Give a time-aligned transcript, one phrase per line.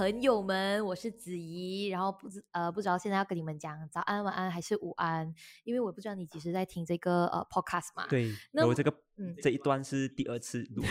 [0.00, 1.88] 朋友们，我是子怡。
[1.88, 5.30] 然后不知呃不知道现在要跟你们讲早安、晚安还是午安，
[5.62, 8.06] 因为我不知道你几时在听这个呃 podcast 嘛。
[8.08, 10.88] 对，那我这个嗯这一段是第二次录了，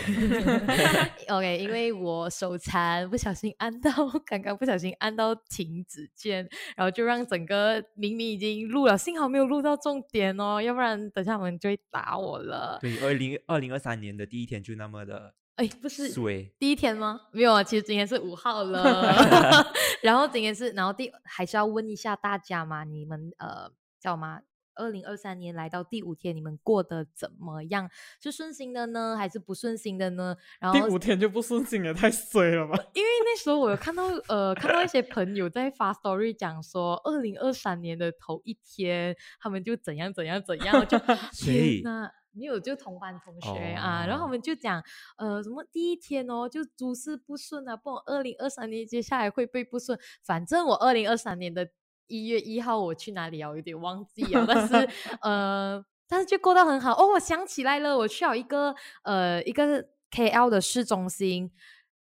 [1.36, 3.92] OK，因为我手残，不小心按到，
[4.24, 12.78] 刚刚不小心按到停止键，然后就让整个明明已经录了，幸好没有录到重点哦，要不然等下我们就会打我了。
[12.80, 16.10] 对，二零二零二三年的第一天就那么的哎，不是，
[16.58, 17.20] 第一天吗？
[17.34, 18.82] 没有啊，其实今天是五号了。
[20.02, 24.40] 然后今天是，然后第还是要问一下大家嘛，你们呃叫吗？
[24.80, 27.90] 二零二三年来到第五天，你们过得怎么样？
[28.24, 30.36] 是顺心的呢，还是不顺心的呢？
[30.60, 32.74] 然后第五天就不顺心也太衰了吧？
[32.94, 40.98] 因为那时候我有看到呃看到一些朋友在发 story 讲说，二零二三年的头一天，他们就怎样怎样怎样，就
[41.34, 42.10] 谁天呐！
[42.32, 44.82] 没有，就同班同学啊，然后他哦们就讲，
[45.18, 50.00] 呃，什么第一天哦，就诸事不顺啊，不懂二零二三年接下来会不会不顺？
[50.24, 51.68] 反正我二零二三年的
[52.10, 53.50] 一月一号我去哪里啊？
[53.50, 54.90] 我有点忘记了，但是
[55.22, 57.14] 呃，但是就过得很好哦。
[57.14, 61.52] 我想起来了，我去了一个呃一个 KL 的市中心，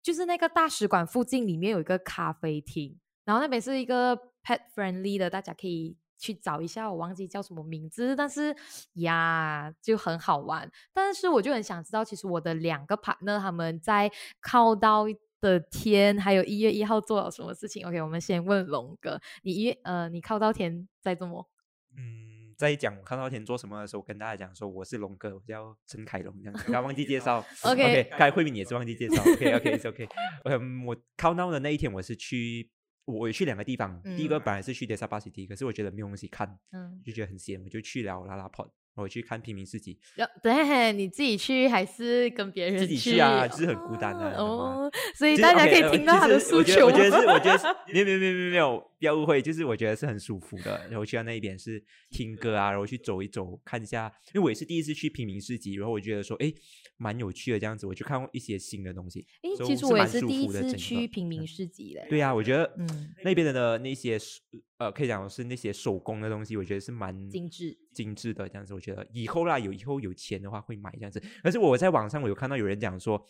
[0.01, 8.55] 就是那个大使馆附近，里面有一个咖啡厅，然后那边是一个 pet friendly 的，大家可以去找一下，我忘记叫什么名字，但是
[8.93, 10.71] 呀，就很好玩。
[10.93, 15.05] 但是我就很想知道，其实我的两个 partner 他们在靠到
[15.41, 21.47] 的天，还有一月一号做了什么事情？OK，我们先问龙哥，你一月呃，你靠到田在做么？
[21.95, 27.43] 嗯，在讲我靠到天做什么的时候，跟大家讲说我是龙哥，我叫陈凯龙，这样子，刚刚忘记介绍。
[27.63, 29.21] OK 刚才慧敏也是忘记介绍。
[29.21, 30.07] OK OK is OK。
[30.45, 32.69] 嗯，我靠到的那一天我是去，
[33.05, 38.69] 我有去两个地方，第一个嗯本来是去 d e s a b a City，可是我觉得没有东西看，嗯，就觉得很闲，我就去了拉拉 pot，
[39.03, 39.97] 我去看平民市集。
[40.15, 50.87] 然后等一下你自己去还是跟别人自己去啊就是很孤单的哦，所以大家可以呃听到他的诉求我觉得是，我觉得是没有没有没有没有，不要误会，就是我觉得是很舒服的。
[50.89, 56.51] 然后去到那一边是听歌啊，然后去走一走，看一下，因为我也是第一次去平民市集，然后我觉得说，哎，
[56.97, 59.25] 蛮有趣的这样子，我去看过一些新的东西。
[59.41, 62.05] 哎，其实我也是蛮舒是第一次服的整个去平民嗯市集嘞。
[62.09, 64.41] 对啊、我觉得嗯那边的那些手
[64.77, 68.73] 呃，可以讲是那些手工的东西，我觉得是蛮精致精致的这样子。
[68.73, 71.19] 我觉得以后啦，有以后有钱的话会买这样子。
[71.41, 73.23] 可是我在网上我有看到有人讲说，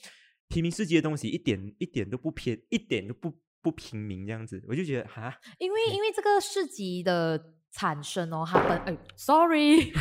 [0.49, 9.91] 平民世界的东西一点一点都不偏，一点都不不平民这样子，我就觉得哈，因为因为这个市集的产生哦，它本哎，sorry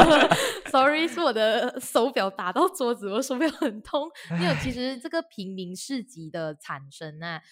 [0.70, 4.08] sorry，是我的手表打到桌子，我手表很痛。
[4.38, 7.42] 没有，其实这个平民市集的产生啊，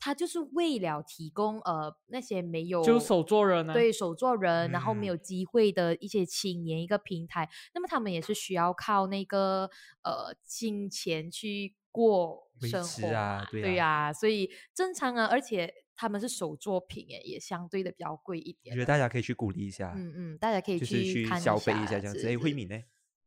[0.00, 5.08] 它就是为了提供呃那些没有就手作人啊，对手作人，然后没嗯。
[5.08, 9.70] 有机会的一些青年一个平台，那么他们也是需要靠那个
[10.02, 18.84] 呃金钱去过维生活啊对对啊呀、所以正常啊，而且他们是手作品，诶，也相对的比较贵一点我觉得。
[18.86, 22.26] 大家可以去鼓励一下，嗯嗯，大家可以就是去消费一下下这样子。
[22.26, 22.76] 哎，是慧敏呢？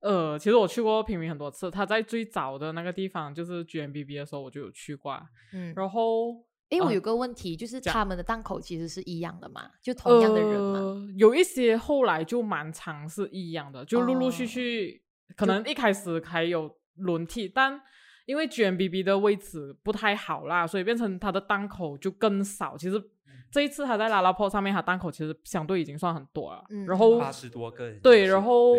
[0.01, 5.23] 呃，其实我去过平民很多次，他在最早的那个地方就是 GMBB 的时候我就有去过啊，
[5.53, 6.34] 嗯，然后
[6.69, 10.79] 哎，我呃有个问题，就是他们的档口其实是一样的嘛，就同样的人嘛。
[10.79, 15.03] 呃，有一些后来就蛮长是一样的，就陆陆续哦续，
[15.35, 17.81] 可能一开始还有轮替，但
[18.27, 22.77] 因为 GMBB 的位置不太好啦，所以变成它的档口就更少。
[22.77, 23.01] 其实
[23.49, 26.85] 这一次他在拉拉坡上面，它档口其实相对已经算很多了，嗯。
[26.85, 28.75] 然后八十多个，对，然后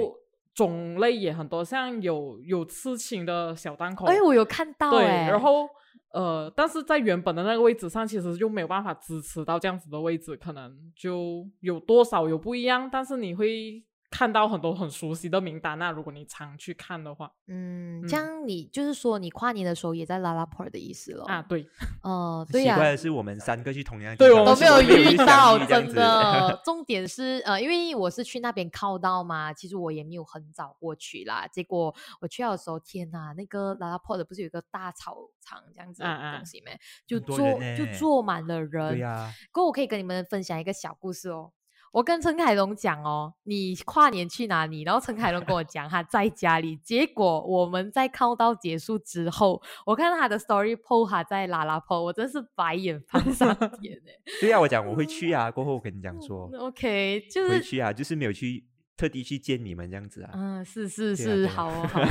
[0.54, 5.66] 种类也很多，像有有刺青的小档口，哎，我有看到对，然后
[6.12, 21.24] 呃，但是在原本的那个位置上，其实就没有办法支持到这样子的位置，可能就有多少有不一样，但是你会看到很多很熟悉的名单那如果你常去看的话，嗯，嗯这样你就是说你跨年的时候也在拉拉 port 的意思了？
[21.26, 21.66] 啊，对，
[22.02, 26.60] 哦，很对呀、奇怪的是，我们三个去同样的对我们地方是都没有遇到，真的。
[26.64, 31.46] 重点是呃，因为我是去那边靠到嘛，其实我也没有很早过去啦。
[31.46, 36.78] 结果我去到的时候，天呐，那个拉拉 port 不是有一个大草场这样子的东西没？
[37.06, 38.88] 就坐人就欸坐满了人。
[38.94, 41.52] 对呀，过后我可以跟你们分享一个小故事哦。
[41.92, 44.82] 我跟陈凯龙讲哦，你跨年去哪里？
[44.82, 46.76] 然后陈凯龙跟我讲他在家里。
[46.76, 54.12] 结果我们在靠到结束之后，我看到他的 story po 他在拉拉 po，我真是白眼翻上天哎。
[54.40, 58.64] 对呀，我讲我会去啊，过后我跟你讲说嗯 OK，就是回去啊，就是没有去
[58.96, 60.30] 特地去见你们这样子啊。
[60.34, 62.06] 嗯，是是是，好哦好 哦。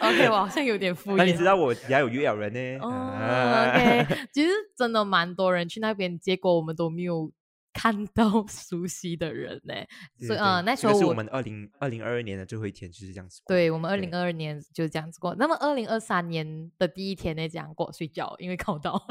[0.00, 1.16] OK，我好像有点敷衍。
[1.16, 2.78] 那你知道我家有约了人呢？
[2.82, 7.30] 哦啊，OK，其实真的蛮多人去那边，结果我们都没有
[7.72, 9.74] 看到 熟悉的人呢、
[10.26, 13.40] 所以呃，对这个是那时候我我们二零二零二二年的最后一天就是这样子。
[13.46, 15.34] 对我们二零对二二年就是这样子过。
[15.36, 18.92] 那么二零二三年的第一天呢，这样过睡觉，因为考到。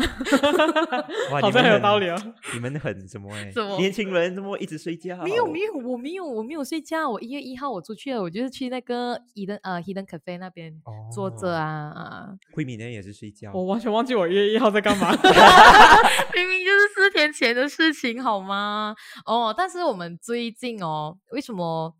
[1.31, 2.17] 哇，好像很有道理哦。
[2.53, 5.17] 你们很什么哎、什么年轻人怎么一直睡觉？
[5.23, 7.09] 没有没有，我没有我没有睡觉。
[7.09, 10.73] 我一月一号我出去了，我就是去那个 Eden 呃 Hidden Cafe 那边
[11.13, 11.63] 坐着哦啊
[11.95, 13.51] 啊，慧敏呢也是睡觉。
[13.53, 15.09] 我完全忘记我一月一号在干嘛。
[15.11, 18.95] 明明就是四天前的事情好吗？
[19.25, 21.95] 哦，但是我们最近哦，为什么？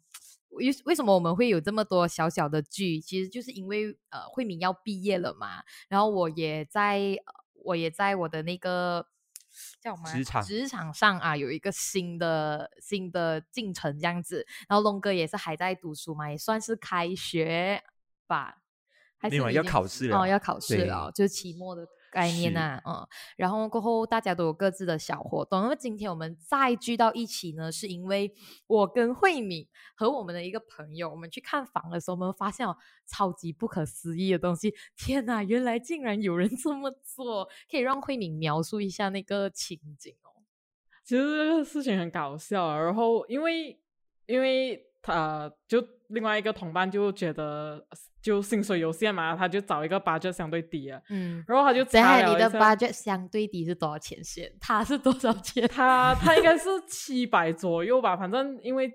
[0.49, 2.99] 为为什么我们会有这么多小小的剧？
[2.99, 7.33] 其实就是因为呃，慧敏要毕业了嘛，然后我也在，呃
[7.65, 9.07] 我也在我的那个
[9.81, 14.45] 叫什么啊职场职场上啊，有一个新的新的进程这样子。
[14.67, 17.83] 然后龙哥也是还在读书嘛，也算是开学
[18.27, 18.57] 吧，
[19.17, 23.07] 还没有啊要考试了哦，要考试了，就是期末的概念是呐、嗯，
[23.37, 25.61] 然后过后大家都有各自的小活动。
[25.61, 28.33] 那么今天我们再聚到一起呢，是因为
[28.67, 32.75] 我跟慧敏和我们的一个朋友，我们去看房的时候，我们发现哦，
[33.07, 34.73] 超级不可思议的东西。
[34.95, 37.47] 天呐，原来竟然有人这么做！
[37.69, 40.41] 可以让慧敏描述一下那个情景哦。
[41.03, 43.79] 其实这个事情很搞笑啊，然后因为
[44.25, 47.83] 因为他就另外一个同伴就觉得
[48.21, 54.51] 就薪水有限嘛，他就找一个 budget 相对低的，嗯，然后他就查了一下 budget 相对低是多少钱先？
[54.59, 55.67] 他是多少钱？
[55.67, 58.91] 他他应该是 七百左右吧，反正因为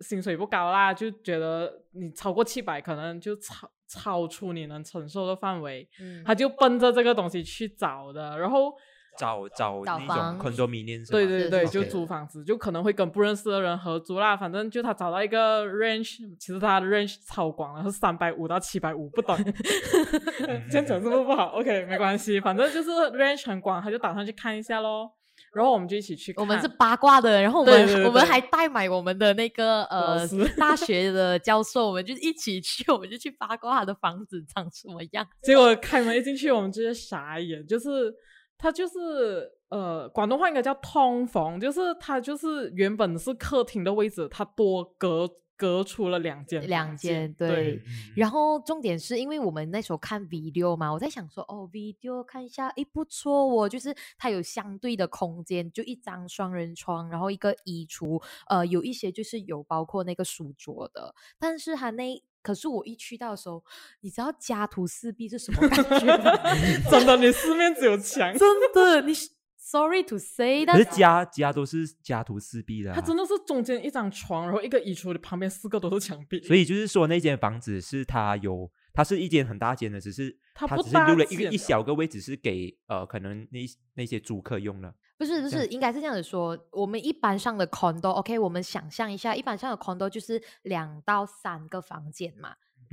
[0.00, 8.72] 薪水不高啦，就觉得你超过七百可能就超超出你能承受的范围，嗯他就奔着这个东西去找的，然后。
[9.18, 14.36] 找找那种 condominium 对对对，就租房子，就可能会跟不认识的人合租啦。
[14.36, 19.36] 反正就他找到一个 range，其实他的 range 超广了，是三百五到七百五不等。
[20.70, 25.10] 这样讲是不是不好？OK，没关系，反正就是 range 很广，他就打算去看一下咯。
[25.54, 26.42] 然后我们就一起去看。
[26.42, 35.26] 我们是八卦的，然后我们对对对我们还代买我们的那个呃师大学的教授，我们就一起去，我们就去八卦他的房子长什么样。
[35.42, 38.12] 结果开门一进去，我们直接傻眼，就是
[38.58, 47.80] 他就是呃，广东话应该叫通房，就是它就是原本是客厅的位置，它多隔隔出了两间两间对
[48.16, 62.20] 然后重点是因为我们那时候看 video 嘛，我在想说，哦，video 看一下，诶，不错哦，就是它有相对的空间，就一张双人床，然后一个衣橱，呃，有一些就是有包括那个书桌的，但是它那。
[62.48, 63.62] 可是我一去到的时候，
[64.00, 66.32] 你知道家徒四壁是什么感觉吗？
[66.90, 68.32] 真的，你四面只有墙。
[68.38, 69.12] 真的，你
[69.58, 76.42] sorry to say，但可是家家都是家徒四壁的、啊，它真的是中间一张床，然后一个衣橱，旁边四个都是墙壁。
[76.42, 83.60] 所以就是说那间房子是它有，它是一间很大间的，只是它它不大只是留了一个一小个位置是给呃可能那
[83.94, 84.92] 那些租客用的。
[85.16, 86.58] 不是不是，应该是这样子说。
[86.72, 92.48] 我们一般上的 condo，OK，、我们想象一下，一般上的 condo 就是两到三个房间嘛，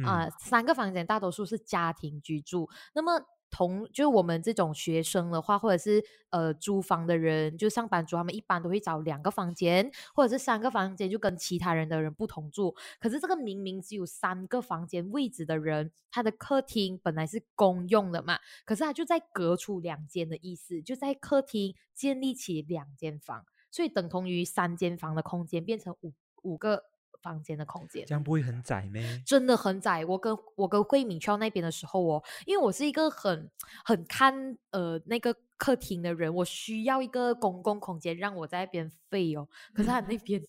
[0.06, 2.70] 啊、嗯三个房间大多数是家庭居住。
[2.94, 3.20] 那么
[3.50, 12.76] 同就是我们这种学生的话，或者是呃租房的人，就上班族，他们一般都会找两个房间，或者是三个房间，就跟其他人的人不同住。
[13.00, 26.12] 可是这个明明只有三个房间位置的人，他的客厅本来是公用的嘛，可是他就在隔出两间的意思，就在客厅建立起两间房，所以等同于三间房的空间变成五
[26.42, 26.84] 五个
[27.26, 28.14] 房间的空间这。
[28.14, 29.20] 样不会很窄咩？
[29.26, 30.06] 真的很窄。
[30.06, 33.50] 我跟我跟慧敏去到那边的时候哦，因为我是一个很
[33.84, 39.48] 很看呃那个客厅的人，我需要一个公共空间让我在那边废哦。
[39.74, 40.42] 可是他那边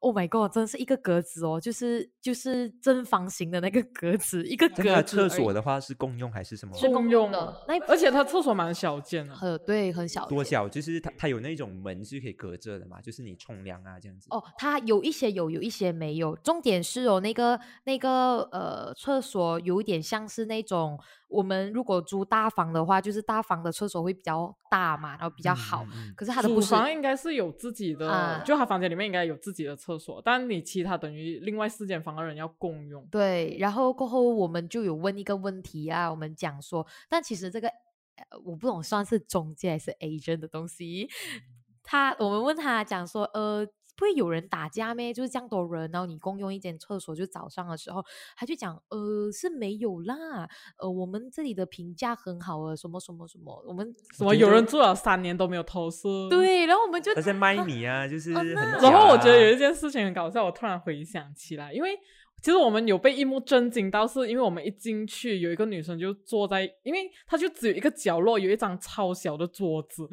[0.00, 6.76] ，Oh my god，真的是一个格子哦，就是就是正方形的那个格子，一个这个格子厕所的话是共用还是什么？
[6.76, 9.34] 是公共用用的，那而且它厕所蛮小间的。
[9.34, 10.68] 很对很小多小？
[10.68, 14.28] 就是它它有那种门是可以隔着的嘛，就是你冲凉啊这样子。
[14.30, 16.36] 哦，它有一些有，有一些没有。
[16.36, 20.98] 重点是哦，那个那个呃，厕所有一点像是那种
[21.34, 25.86] 我们如果租大房的话，就是大房的厕所会比较大嘛，然后比较嗯好。
[26.16, 33.06] 可是他的不是，房应该是有自己的，啊就他房间里面应该有自己的厕所，但你其他等于另外四间房的人要共用。
[33.10, 33.56] 对。
[33.58, 41.08] 然后过后我们就有问一个问题啊，我们讲说，但其实这个呃我不懂算是中介还是 agent 的东西。
[41.86, 45.12] 他我们问他讲说，呃，不会有人打架咩？
[45.12, 48.04] 就是这样多人，然后你共用一间厕所，就早上的时候，
[48.36, 50.48] 他就讲，呃，是没有啦，
[50.78, 56.28] 呃，我们这里的评价很好啊，什么什么什么，我们什么有人住了三年都没有投诉？。
[56.28, 61.96] 对，然后我们就他在卖你啊，就是然后我觉得有一啊件事情很搞笑，我突然回想起来，因为
[62.42, 70.08] 其实我们有被一幕震惊到，是因为我们一进去，有一个女生就坐在，因为她就只有一个角落有一张超小的桌子。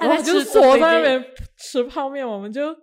[0.00, 1.24] 然后就坐在那对边
[1.54, 2.74] 吃泡面，我们就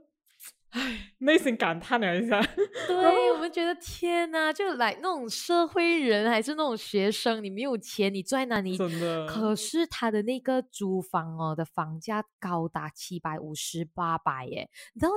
[0.71, 2.39] 唉内心感叹了一下。
[2.87, 8.77] 对，我们觉得天呐，就来那种社会人还是那种学生，你没有钱，你住在哪里？
[8.77, 15.11] 真的，可是他的那个租房哦的房价高达七百五十八百耶，你知道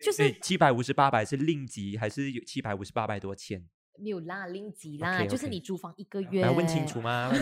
[0.00, 3.68] 就是七百五十八百是令吉还是有七百五十八百多千？
[3.98, 7.30] 没有啦，零级啦就是你租房一个月，要问清楚吗？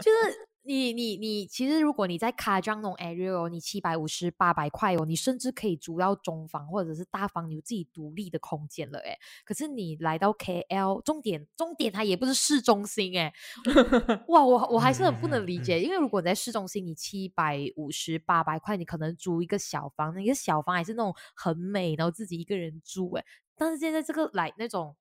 [0.00, 9.18] 就是你你你，其实如果你在卡江那种 area 哦，你七百五十八百块哦，你甚至可以租到中房或者是大房，你有自己独立的空间了诶。
[9.44, 13.32] 可是你来到 KL，重点重点它也不是市中心诶。
[14.28, 23.24] 哇，我我还是很不能理解，因为如果你在市中心，你七百五十八百块，你可能租一个小房，那个小房还是那种很美，然后自己一个人住诶。
[23.56, 24.94] 但是现在这个来那种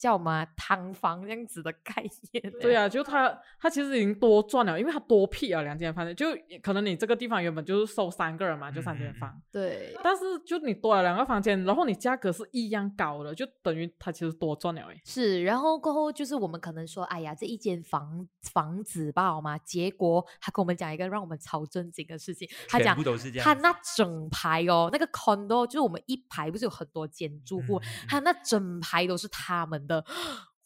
[0.00, 2.02] 叫什么啊汤房这样子的概
[2.32, 6.26] 念欸，对啊，就他他其实已经多赚了，因为他多辟了两间房间，就
[6.62, 9.94] 可能你这个地方原本就是收三个人嘛，就三间房，对。
[10.02, 14.98] 但是就你多了两个房间，然后你价格是一样高的，就等于他其实多赚了诶。
[15.04, 19.58] 是，然后过后就是我们可能说，哎呀，这一间房房子吧，好吗？
[19.58, 22.96] 结果他跟我们讲一个让我们超震惊的事情，他讲
[23.42, 27.78] 他那整排哦，那个 condo 就是我们一排不是有很多间住户，
[28.08, 30.04] 他那整排都是他们的，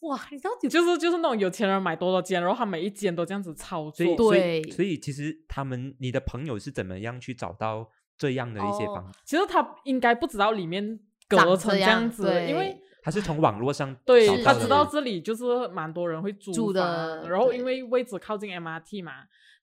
[0.01, 4.05] 哇，你知道就是就是那种有钱人买多少间，然后他每一间都这样子操作所。
[4.05, 9.19] 以所以对所以其实他们你的朋友是怎么样去找到这样的一些哦房子？
[9.25, 19.11] 其实他应该不知道里面隔长成这这样样子，对因为他是从网络上对他知道这里就是蛮多人会租的然后因为位置靠近 MRT 嘛，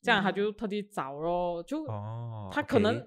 [0.02, 3.00] 这样他嗯就特地找咯，就哦，他可能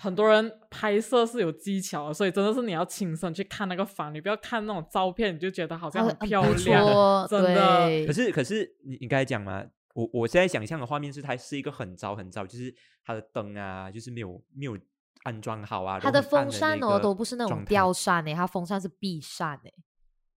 [0.00, 6.84] 很多人拍摄是有技巧的，所以真的是你要亲身去看那个房，你不要看那种照片，你就觉得好像哦很漂不亮。
[6.86, 9.64] 错真的可是可是你你刚才讲嘛，
[9.94, 12.72] 我我现在想象的画面是它是一个很糟很糟，就是
[13.04, 14.78] 它的灯啊，就是没有没有
[15.24, 19.74] 安装好啊，它的风扇哦都不是那种吊扇诶，它风扇是壁扇诶。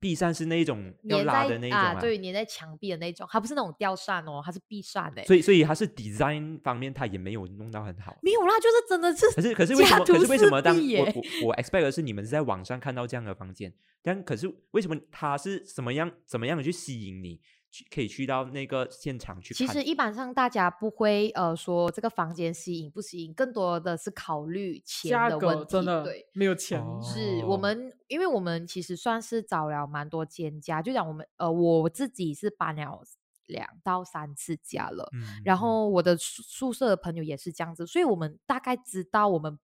[0.02, 5.24] 壁扇是那一种要拉的那一种啊，对，粘在墙壁的那种，它不是那种吊扇哦，它是壁扇诶。
[5.24, 8.18] 所以所以它是 design 方面它也没有弄到很好。
[8.24, 10.04] 没有啦，就是真的是可是可是为什么？
[10.04, 17.40] 可是为什么当我我我 expect 的是你们是在网上看到这样的房间，但可是为什么它是什么样怎么样的去吸引你
[17.72, 19.66] 去可以去到那个现场去看？
[19.66, 25.66] 其实一般上大家不会呃说这个房间吸引不吸引，更多的是考虑钱价格的问题。
[25.72, 33.02] 真的对，没有钱，哦是我们，因为我们其实算是找了蛮多间家，就讲我们呃我自己是搬了
[33.48, 39.58] 两到三次家了，嗯，然嗯后我的宿宿舍的朋友也是这样子，所以我们大概知道我们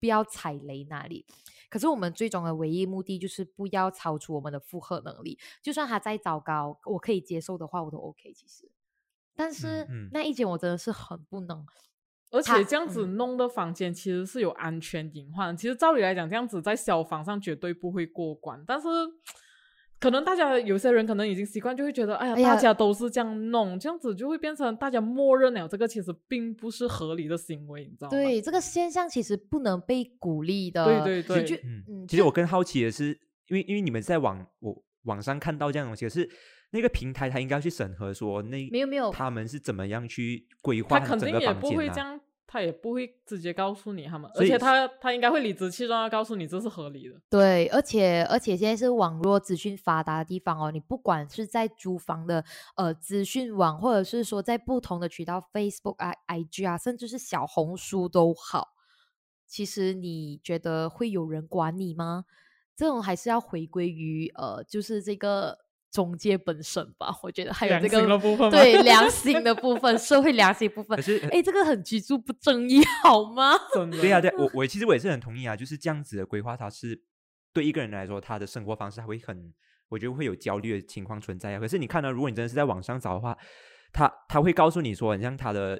[0.00, 1.24] 不要踩雷哪里。
[1.72, 8.30] 可是我们最终的唯一目的就是不要超出我们的负荷能力，就算它再糟糕，我可以接受的话，我都 OK。
[8.34, 8.70] 其实，
[9.34, 11.64] 但是、嗯那一间我真的是很不能。
[12.30, 15.56] 而且这样子嗯弄的房间其实是有安全隐患的。
[15.56, 18.88] 其实照理来讲，这样子在消防上绝对不会过关，但是
[20.02, 28.10] 可能大家有些人可能已经习惯，就会觉得，哎呀，大家都是这样弄，这样子就会变成大家默认了这个其实并不是合理的行为，你知道吗？
[28.10, 30.84] 对这个现象其实不能被鼓励的。
[30.84, 33.10] 对对对其实我更好奇的是，
[33.46, 36.28] 因为因为你们在网我网上看到这样的东西，可是
[36.72, 41.70] 那个平台它应该去审核说那没有没有他们是怎么样去规划他肯整个定也不？
[41.70, 47.14] 会这样，他也不会直接告诉你他们，而且他他应该会理直气壮的告诉你这是合理的。
[47.30, 52.44] 对，而且而且现在是网络资讯发达的地方哦，你不管是在租房的
[52.76, 58.74] 呃资讯网，或者是说在不同的渠道，Facebook 啊、IG 啊，甚至是小红书都好，
[59.46, 62.24] 其实你觉得会有人管你吗？
[62.74, 65.58] 这种还是要回归于呃，就是这个
[65.92, 67.14] 中介本身吧。
[67.22, 71.02] 我觉得还有这个部分吗对良心的 部分，社会良心部分可。
[71.02, 73.52] 是哎，这个很居住不正义好吗？
[74.00, 77.00] 对呀、对我我其实我也是很同意啊，就是这样子的规划，它是
[77.52, 79.52] 对一个人来说，他的生活方式还会很，
[79.90, 81.60] 我觉得会有焦虑的情况存在啊。
[81.60, 83.36] 可是你看呢，如果你真的是在网上找的话，
[83.92, 85.78] 他他会告诉你说，你像他的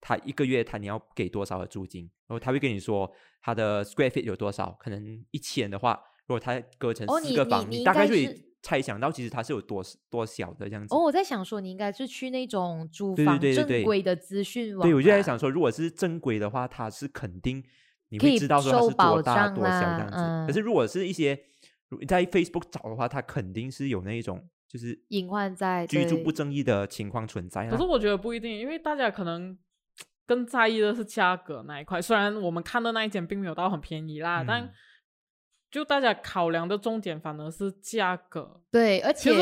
[0.00, 8.28] 他一个月他你要给多少的租金，然后他会跟你说他的 square feet 有多少，可能一千的话，如果他割成哦你你四个房，你大概就以
[8.64, 10.94] 猜想到其实它是有多多小的这样子。
[10.94, 17.62] 哦，我在想说，你应该是去那种租对对房对对对正规的资讯网、对，我就在想，说，如果是正规的话，它是肯定
[18.08, 20.16] 你会知道说它是多大多小这啦样子。
[20.16, 21.38] 嗯可是如果是一些
[22.08, 27.70] 在 Facebook 找的话，它肯定是有那一种就是隐患在居住不正义的情况存在啊。
[27.70, 29.56] 可是我觉得不一定，因为大家可能
[30.26, 32.00] 更在意的是价格那一块。
[32.00, 34.70] 虽然我们看的那一间并没有到很便宜啦，但嗯
[35.74, 38.60] 就大家考量的重点反而是价格。
[38.70, 39.40] 对，而且其实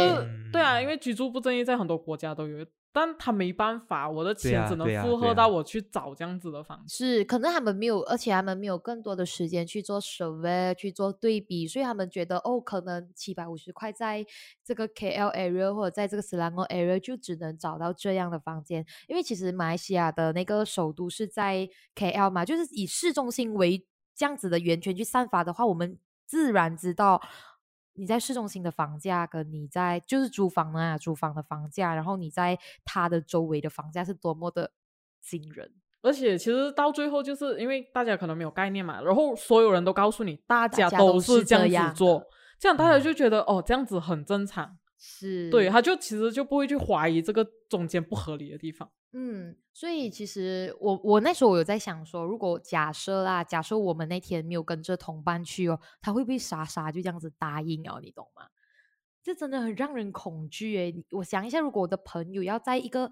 [0.50, 6.94] 对啊，嗯因为居住不正义在很多国家都有但他没办法，我的钱只能负荷到我去找这样子的房子。
[6.94, 14.24] 是，可能他们没有，而且他们没有更多的时间去做 survey 去做对比，所以他们觉得哦，可能七百五十块在
[14.64, 25.98] 这个 KL area 或者在这个 Selangor area 就只能找到这样的房间，因为其实马来西亚的那个首都是在 KL 嘛，就是以市中心为这样子的圆圈去散发的话，我们
[26.32, 27.20] 自然知道。
[27.94, 34.72] 你在市中心的房价，跟你在就是租房啊，租房的房价，然后你在它的周围的房价是多么的
[35.20, 35.70] 惊人。
[36.00, 42.26] 而且其实到最后，就是因为大家可能没有概念嘛，然后所有人都告诉你，大家家都是是这这样子做，
[42.58, 48.90] 这样大家嗯就觉得、哦，这样子很正常，是，对，他就其实就不会去怀疑这个中间不合理的地方。
[49.12, 57.98] 嗯，所以其实我我那时候我有在想说，如果假设啦，假设我们那天没有跟着同伴去哦，他会不会傻傻就这样子答应哦？
[58.02, 58.48] 你懂吗？
[59.22, 61.04] 这真的很让人恐惧诶。
[61.12, 63.10] 我想一下，如果我的朋友要在一个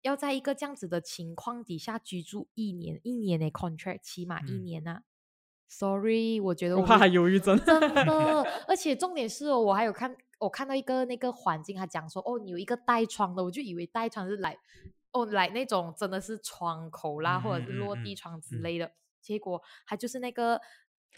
[0.00, 5.02] 要在一个这样子的情况底下居住一年，一年的 contract 起码一嗯年啊。
[5.68, 7.56] Sorry，我觉得我我怕他会忧郁症。
[7.64, 14.58] 真的， 而且重点是哦，我还有看，我看到一个那个环境，他讲说，哦，你有一个带窗的，我就以为带窗是来，
[15.12, 18.90] 哦，来那种真的是窗口啦，或者是落地窗之嗯类的，
[19.20, 20.60] 结果它就是那个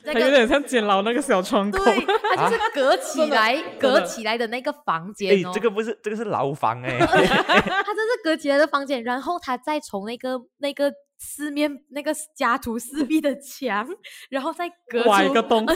[0.02, 0.30] 那个有。
[0.30, 1.84] 点像监牢那个小窗口。
[1.84, 2.04] 对，
[2.36, 13.86] 它就是隔起来、真隔起来的那个房哎间哦。，这个不是这个是牢房哎、 它这是隔起来的房间，然后他再从那个那个四面那个家徒四壁的墙，
[14.28, 15.64] 然后再隔出挖一个洞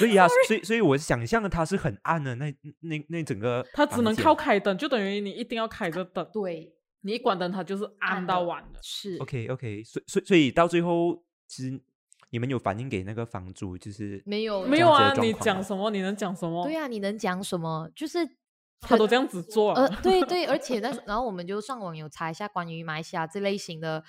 [0.00, 8.78] 所以啊，所以所以我想象的它是很暗的，那那那整个它只能靠开灯，就等于你一定要开着灯，对，你一关灯它就是暗到晚了。
[8.82, 11.80] 是 OK OK，所以所以所以到最后，其实
[12.30, 15.90] 你们有反映给那个房主，就是没有没有啊，你讲什么？
[15.90, 16.64] 你能讲什么？
[16.64, 17.90] 对啊，你能讲什么？
[17.94, 18.18] 就是
[18.80, 19.86] 他都这样子做了。
[19.86, 24.02] 呃，对对，而且那 然后我们就上网有查一下关于马来西亚这类型的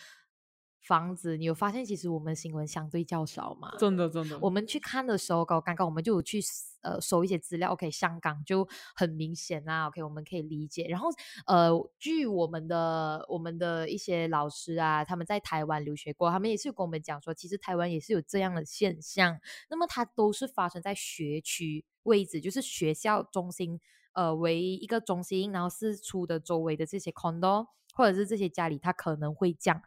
[0.81, 3.71] 房子，你有发现其实我们新闻相对较少嘛？
[3.77, 6.41] 真的真的，我们去看的时候，刚刚刚我们就有去
[6.81, 10.87] 呃搜一些资料，OK，香港就很明显啦，OK，我们可以理解。
[10.87, 11.09] 然后
[11.45, 19.39] 呃，据我们的我们的一些老师啊，他们在台湾留学过，他们也是有跟我们讲说，其实台湾也是有这样的现象。
[19.69, 23.79] 那么它都是发生在学区位置，就是学校中心
[24.13, 29.79] 呃为一个中心，然后四处的周围的这些 condo 或者是这些家里，它可能会这样。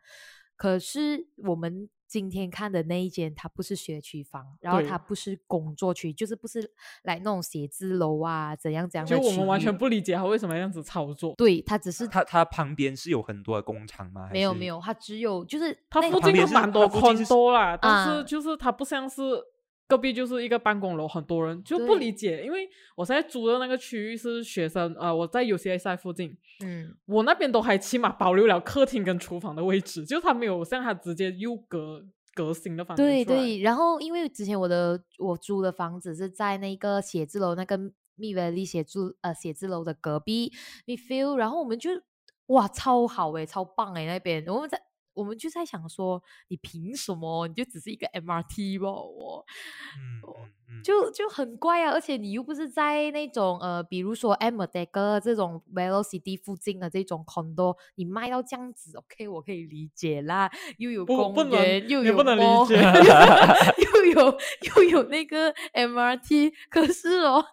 [0.57, 6.71] 可是我们今天看的那一间，它不是学区房，然后它不是工作区，就是不是
[7.03, 9.05] 来那种写字楼啊，怎样怎样。
[9.05, 11.35] 就我们完全不理解他为什么这样子操作。
[11.37, 14.29] 对，它只是它它旁边是有很多的工厂吗？
[14.33, 19.23] 没有没有，它只有就是它附近有蛮多它附近是 condo 啦，但啊是就是它不像是
[19.87, 22.43] 隔壁就是一个办公楼，很多人就不理解。
[22.45, 26.97] 因为我现在租的那个区域是学生，呃，我在 UCSI 附近，嗯。
[27.07, 32.03] 我那边都还起码保留了客厅跟厨房的位置，就是它没有像他直接又隔
[32.35, 37.79] 隔新的房间，对对，然后因为之前我的我租的房子是在那个写字楼那个
[38.17, 40.53] 密维利写字呃写字楼的隔壁
[40.87, 41.91] m feel，然后我们就
[42.47, 44.81] 哇超好诶，超棒诶那边，我们在
[45.15, 47.47] 我们就在想说，你凭什么？
[47.49, 49.45] 你就只是一个 MRT 吧，我
[49.97, 62.75] 嗯就就很怪啊，而且你又不是在那种呃，比如说 M d e 这种 Velocity 附近的这种 condo，你卖到这样子，OK，我可以理解啦，又有公园，又有你不能理解
[63.95, 64.39] 又有
[64.77, 67.45] 又有那个 MRT，可是哦，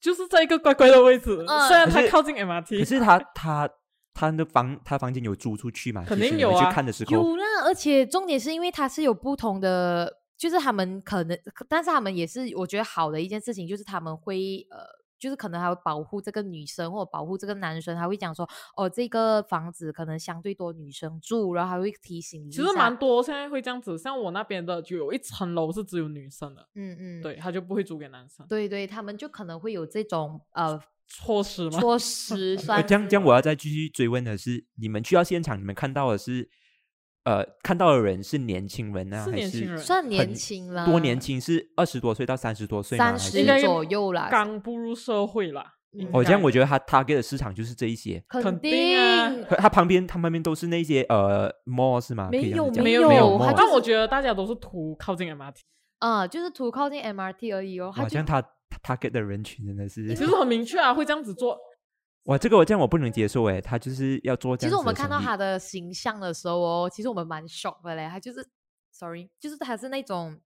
[0.00, 3.68] 就是在一个乖乖的位置，嗯虽然它靠近 MRT，是他他
[4.12, 6.04] 他的房他房间有租出去吗？
[6.06, 15.00] 肯定有啊去看的时候，有啦，而且重点是因为他是有不同的，就是他们可能，但是他们也是我觉得好的一件事情，就是他们会呃。
[15.20, 22.50] 就是可能还会保护这个女生或者保护这个男生，还会讲说哦，这个房子可能相对多女生住，然后还会提醒你。
[22.50, 31.78] 其实蛮多现在会这样子，像我那边的就有一层楼是只有女生的，嗯嗯，对，他就不会租给男生，对对，他们就可能会有这种呃措施吗。
[31.80, 36.48] 措施这样这样，我要再继续追问的是，你们去到现场，你们看到的是，
[37.24, 43.16] 呃，看到的人是年轻人呢，是还年轻人算年很轻了，多年轻是二十多岁到三十多岁吗？
[43.16, 45.74] 三十左右啦，刚步入社会啦，
[46.12, 48.22] 哦，这样我觉得他 target 的市场就是这一些。
[48.28, 52.28] 肯肯定啊他旁边，他旁边都是那些呃 mall 是吗？
[52.30, 55.56] 没有没有但我觉得大家都是图靠近 MRT，
[55.98, 57.90] 啊、就是图靠近 MRT 而已哦。
[57.92, 58.40] 好像他
[58.82, 61.58] target 的人群真的是，其实很明确啊，会这样子做。
[62.24, 68.06] 哇，这个我这样我不能接受诶，他就是要做这样其实我们看到他的形象的时候哦，其实我们蛮 shock 的嘞。
[68.08, 68.46] 他就是
[68.92, 70.38] ，sorry，就是他是那种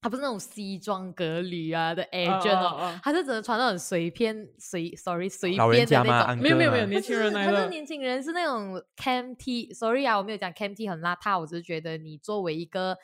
[0.00, 6.02] 他不是那种西装革履啊的啊 agent 哦，啊啊他是只能穿到很随便随，sorry 随便的？
[6.04, 6.38] 那种。
[6.42, 12.96] 没有没有没有年轻人来的他是年轻人，是那种 cam T，sorry 啊，我没有讲 cam T 很邋遢，我只是觉得你作为一个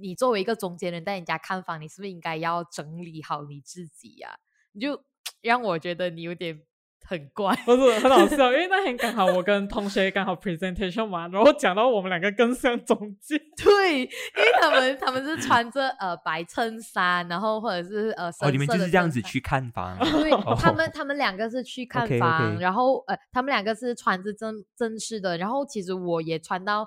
[0.00, 4.36] 你作为一个中间人带人家看房，你是不是应该要整理好你自己呀、
[4.72, 5.02] 你就
[5.42, 6.60] 让我觉得你有点
[7.06, 7.56] 很怪。
[7.64, 26.86] 不是很好笑，因为那天刚好我跟同学刚好 presentation 嘛，然后讲到我们两个更像中介， 对，因为他们他们是穿着呃白衬衫，然后或者是呃深哦，你们就是这样子去看房，对哦他们， 他们两个是去看房然后呃，他们两个是穿着正正式的，然后其实我也穿到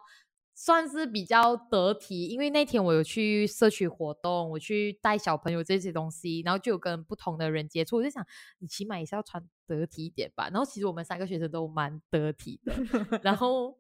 [0.56, 8.26] 算是比较得体，因为那天我有去社区活动，我去带小朋友这些东西，然后就有跟不同的人接触，我就想
[8.60, 10.50] 你起码也是要穿得体一点吧。
[10.52, 12.74] 然后其实我们三个学生都蛮得体的，
[13.22, 13.78] 然后。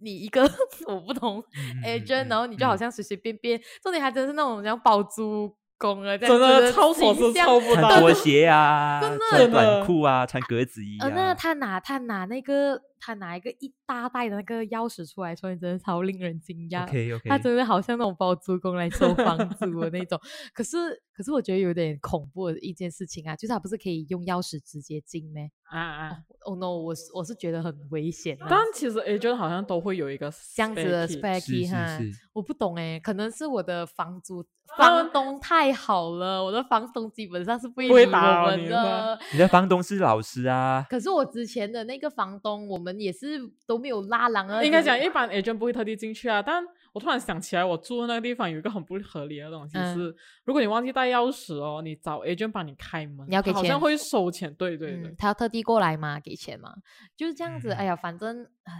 [0.00, 0.48] 你一个
[0.86, 1.42] 我不同
[1.84, 8.12] agent，、嗯然后你就好嗯像随随便便，重点还真是那种像包租公啊，真的子超所是形象穿抽不到拖。
[8.14, 11.34] 鞋啊，真的穿短裤啊，穿格子衣呃，那啊。
[11.34, 16.84] 他拿他拿那个他拿一个一大袋的那个钥匙出来，说真的超令人惊讶。
[16.84, 20.20] OK OK，他真的好像那种包租公来收房租的那种。
[20.52, 20.76] 可是
[21.12, 25.40] 可是我觉得有点恐怖的一件事情啊，就是他不是可以用钥匙直接进吗？
[25.64, 26.16] 啊啊！
[26.46, 28.46] 哦、no，我是我是觉得很危险啊。
[28.48, 31.06] 但其实 agent 好像都会有一个这样子的
[31.40, 31.98] key 哈，
[32.32, 34.42] 我不懂哎，可能是我的房租
[34.78, 39.18] 房东太好了，我的房东基本上是不会不会理打我们的。
[39.32, 44.62] 你的房东是老师啊，可是我之前的那个房东，我们也是都没有拉郎啊。
[44.62, 54.52] 应该讲一般 agent 不会特地进去啊，但我突然想起来，我住的那个地方有一个很不合理的东西嗯是，如果你忘记带钥匙哦，你找 agent 帮你开门，你要给钱好像会收钱。
[54.54, 56.74] 对对对嗯，，他要特地过来嘛，给钱嘛，
[57.16, 57.70] 就是这样子。
[57.72, 58.72] 哎呀，反正哎，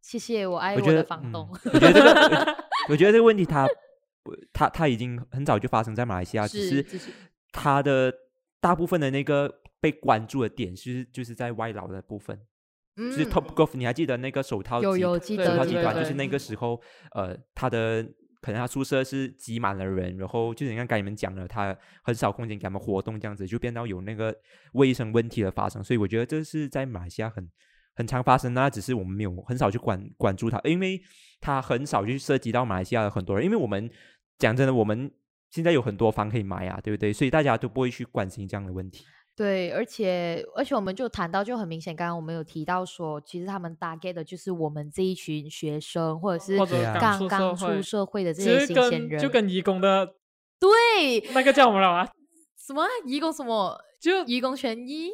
[0.00, 1.48] 谢谢我爱我的我觉得嗯房东。
[1.64, 2.56] 我觉得这个，
[2.90, 3.66] 我 觉得这个问题他
[4.22, 7.10] 不他他已经很早就发生在马来西亚，只是就是
[7.52, 8.12] 他的
[8.60, 12.40] 大部分的那个被关注的点是就是在外劳的部分，嗯
[12.96, 16.80] 就是 Top Golf，你还记得那个手套集有有记对手套集团，就是那个时候，
[17.14, 18.02] 呃，他的
[18.40, 24.34] 可能他宿舍是挤满了人，然后就是你看刚才你们讲了，他很少空间给他们活动，这样子就变到有那个
[24.72, 27.46] 卫生问题的发生，所以我觉得这是在马来西亚很
[27.94, 30.98] 很常发生，那只是我们没有很少去管管住它，因为
[31.40, 33.90] 它很少去涉及到马来西亚的很多人，因为我们
[34.38, 35.10] 讲真的，我们
[35.50, 37.12] 现在有很多房可以买啊，对不对？
[37.12, 39.04] 所以大家都不会去关心这样的问题。
[39.36, 46.56] 对，而且而且我们就谈到，就很明显，刚刚我们有提到说，其实他们 target 的就是我们这一群学生，或者是
[46.98, 49.10] 刚出刚出社会，的这些新鲜人。
[49.10, 50.14] 跟就跟义工的
[50.58, 52.08] 对那个叫什么了啊？
[52.56, 55.10] 什么义工什么就义工权益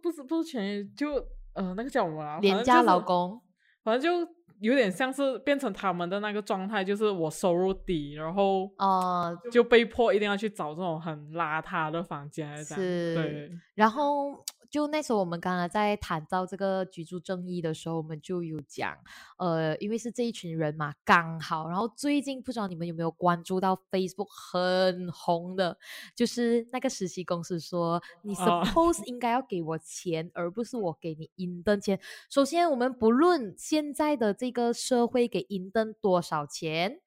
[0.00, 1.14] 不是不是权益，就
[1.54, 2.38] 呃那个叫什么啊？
[2.38, 3.40] 廉价劳工。
[3.82, 4.32] 反正就
[4.64, 13.14] 有点像是变成他们的那个状态，就是我收入低，然后哦、就被迫一定要去找这种很邋遢的房间来这样，是。
[13.14, 14.42] 对，然后
[14.74, 18.98] 就那时候我们刚刚在谈到这个居住正义的时候，我们就有讲，
[19.36, 25.78] 呃，因为是这一群人嘛，刚好，然后最近不知道你们有没有关注到 Facebook 很红的，
[26.16, 32.00] 就是那个实习公司说，你哦 suppose 应该要给我钱，而不是我给你银灯钱。
[32.28, 36.98] 首先，我们不论现在的这个社会给银灯多少钱，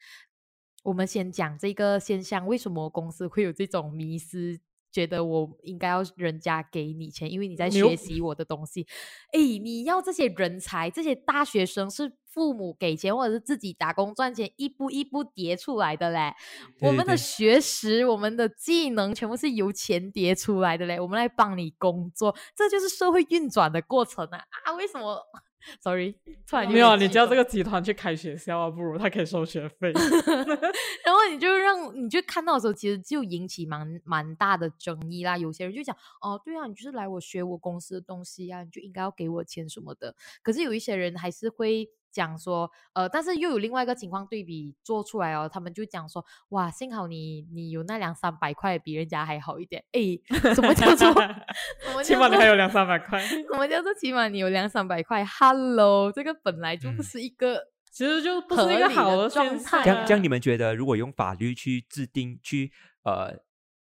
[0.84, 4.58] 我们先讲这个现象，为什么公司会有这种迷思？
[4.91, 8.88] 觉得我应该要人家给你钱，因为你在牛学习我的东西。
[9.32, 16.34] 哎，你要这些人才，这些大学生是父母给钱，或者是自己打工赚钱，一步一步叠出来的嘞。
[16.82, 21.00] 我们的学识、我们的技能，全部是由钱叠出来的嘞。
[21.00, 24.39] 我们来帮你工作，这就是社会运转的过程啊！
[24.65, 25.19] 啊，为什么
[25.82, 26.15] Sorry，
[26.48, 29.91] 突然没有啊，你叫这个集团去开学校啊，不如他可以收学费。
[31.04, 35.38] 然后你就让你就看到的时候，其实就引起蛮蛮大的争议啦。
[35.38, 40.15] 有些人就讲，哦，对啊，你就是来我学我公司的东西啊，你就应该要给我钱什么的。
[40.41, 49.84] 可是有一些人还是会讲说，呃，但是又有另外一个情况对比做出来哦，他们就讲说，哇，幸好你你有那两三百块，比人家还好一点。
[49.92, 50.20] 诶，
[50.56, 51.14] 什么叫做？
[52.04, 53.20] 起码你还有两三百块。
[53.22, 57.62] 什么叫做起码你有两三百块？Hello，这个本来就不嗯是一个。
[57.92, 59.48] 其实就不是一个好的状。
[59.58, 62.72] 态这样这样，你们觉得如果用法律去制定、去
[63.04, 63.34] 呃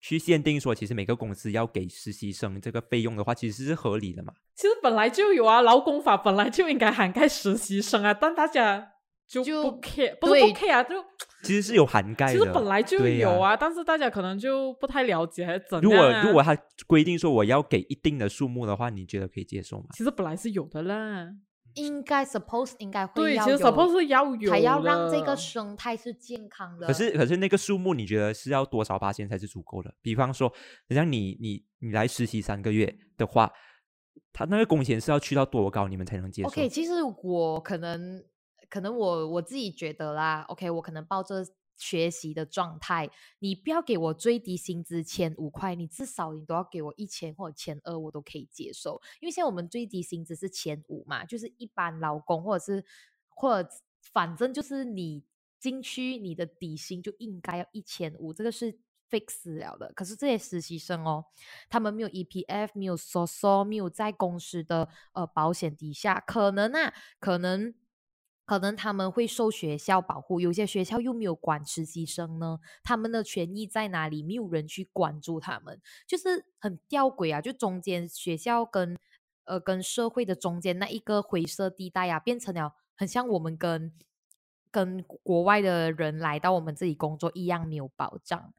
[0.00, 4.32] 去限定说，其实每个公司要给实习生这个费用的话，其实是合理的嘛？
[4.54, 8.92] 其实本来就有啊，劳工法本来就应该涵盖实习生啊，但大家
[9.26, 10.94] 就就不 care，不是对不 care 啊，就
[11.42, 12.44] 其实是有涵盖的其的。
[12.46, 16.22] 实本来就有啊，但是大家可能就不太了解还是怎如样、啊。
[16.22, 16.56] 果如果他
[16.86, 19.86] 规定说我要给一定的数目的话，你觉得可以接受吗？
[19.92, 21.28] 其实本来是有的啦，
[21.76, 26.86] 应该 suppose 应该会对，其实要有 suppose 是要有还要让这个生态是健康的。
[26.86, 29.94] 可是可是那个数目，你觉得是要多少八千才是足够的？
[30.02, 30.52] 比方说，
[30.90, 33.52] 像你你你来实习三个月的话，
[34.32, 38.24] 他那个工钱是要去到多高，你们才能接受 OK，其实我可能
[38.68, 41.44] 可能我我自己觉得啦，OK，我可能抱着
[41.76, 49.00] 学习的状态，你不要给我最低薪资千五块，你至少你都要给我一千或者千二，我都可以接受。
[49.20, 52.84] 因为现在我们最低薪资是千五嘛，就是一般劳工或者是
[53.28, 53.68] 或者
[54.12, 55.24] 反正就是你
[55.58, 58.78] 进去你的底薪就应该要一千五，这个是
[59.10, 59.92] fix 了的。
[59.94, 61.24] 可是这些实习生哦，
[61.68, 67.74] 他们没有 EPF，没有 SOSO，没有在公司的呃保险底下，可能啊，可能
[68.46, 74.22] 可能他们会受学校保护，有些学校又没有管实习生呢，他们的权益在哪里？
[74.22, 77.40] 没有人去关注他们，就是很吊诡啊！
[77.40, 78.96] 就中间学校跟
[79.44, 83.92] 呃跟社会的中间那一个灰色地带啊，变成了很像我们跟
[84.70, 88.54] 跟国外的人来到我们这里工作一样没有保障。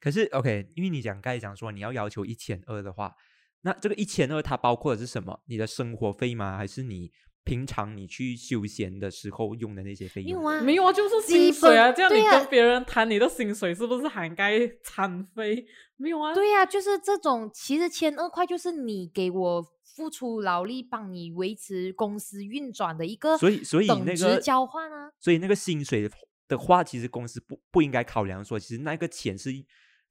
[0.00, 3.14] 可是 OK，因为你讲刚才讲说你要要求一千二的话，
[3.60, 5.42] 那这个一千二它包括的是什么？
[5.46, 6.56] 你的生活费吗？
[6.56, 7.12] 还是你
[7.44, 10.40] 平常你去休闲的时候用的那些费用？
[10.40, 15.66] 没有啊，没有啊，就是薪水啊，这样你跟别人谈你的薪水是不是涵盖餐费？
[15.96, 25.10] 没有啊，对呀、就是这种，其实千二块就是你给我付出劳力，帮你维持公司运转的一个所以所以那个交换啊。
[25.18, 26.08] 所以那个薪水
[26.48, 29.50] 的话，其实公司不不应该考量说，其实那个钱是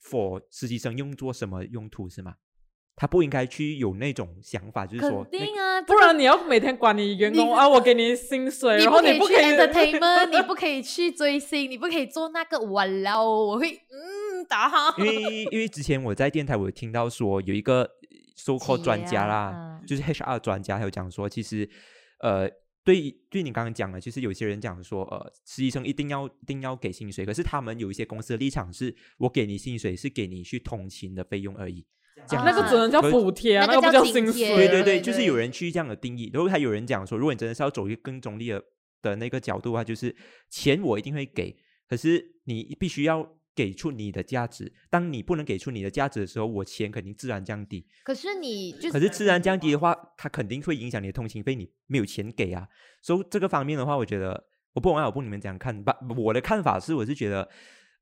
[0.04, 2.36] for 实习生用作什么用途是吗？
[2.95, 12.60] 他不应该去有那种想法，就是说那肯定啊，不然你要每天管你员工啊，我给你薪水，然后你不可以 entertainment， 你不可以去追星，你不可以做那个。
[12.71, 14.93] 哇啦，我会嗯打哈。
[15.04, 17.89] 因为因为之前我在电台我有听到说有一个
[18.36, 21.67] so called 专家啦，嗯就是 HR 专家，还有讲说，其实
[22.19, 22.47] 呃，
[22.84, 31.86] 对对你刚刚讲的，就是有些人讲说，呃，实习生一定要一定要给薪水，可是他们有一些公司的立场是，我给你薪水是给你去通勤的费用而已。
[32.28, 34.67] 这样那个只能叫补贴啊，个不叫津薪贴水。
[34.67, 38.63] 对对对，就是有人去这样的定义，然后还有人讲说，如果你真的是要走一个更中立的
[39.02, 40.15] 的那个角度的话，就是
[40.50, 41.56] 钱我一定会给，
[41.88, 44.71] 可是你必须要给出你的价值。
[44.89, 47.86] 当你不能给出你的价值的时候，我钱肯定自然降低。
[48.04, 52.67] 可是你就是可是自然降低的话，它肯定会影响你的通勤费，你没有钱给啊。
[53.02, 54.32] 所以这个方面的话，我觉得
[54.74, 55.97] 我不懂啊，我不你们怎样看吧。
[56.17, 57.50] 我的看法是，我是觉得，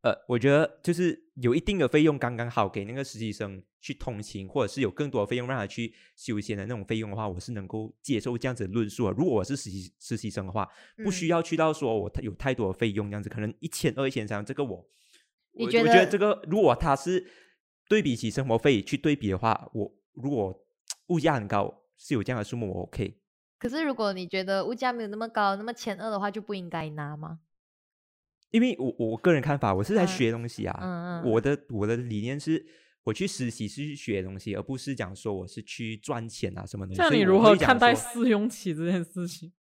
[0.01, 9.13] 呃，我觉得就是有一定的费用刚刚好给那个实习生去通勤，或者是有更多的费用让他去休闲的那种费用的话，我是能够接受这样子的论述啊。
[9.17, 10.67] 如果我是实习实习生的话，
[11.03, 14.75] 不需嗯要去到说我太有太多的费用这样子，可能一千二、一千三，这个我，
[15.53, 17.25] 我你觉得我觉得这个如果他是
[17.87, 20.65] 对比起生活费去对比的话，我如果
[21.07, 23.15] 物价很高，是有这样的数目，我 OK。
[23.57, 27.39] 可是如果你觉得物价没有那么高，那么千二的话就不应该拿吗？
[28.51, 32.65] 因为我我个人看法，我是在嗯学东西啊，嗯嗯我的我的理念是，
[33.03, 37.01] 我去实习是去学东西，而不是讲说我是去赚钱啊什么东西。
[37.01, 39.51] 像你如何看待试用期这件事情？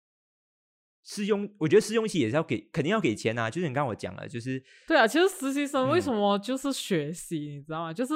[1.01, 1.49] 试用？
[1.57, 3.49] 我觉得试用期也是要给，肯定要给钱啊。
[3.49, 7.93] 就是你刚刚我讲了，就是对啊，其实实习生为什嗯么就是学习，你知道吗？
[7.93, 8.13] 就是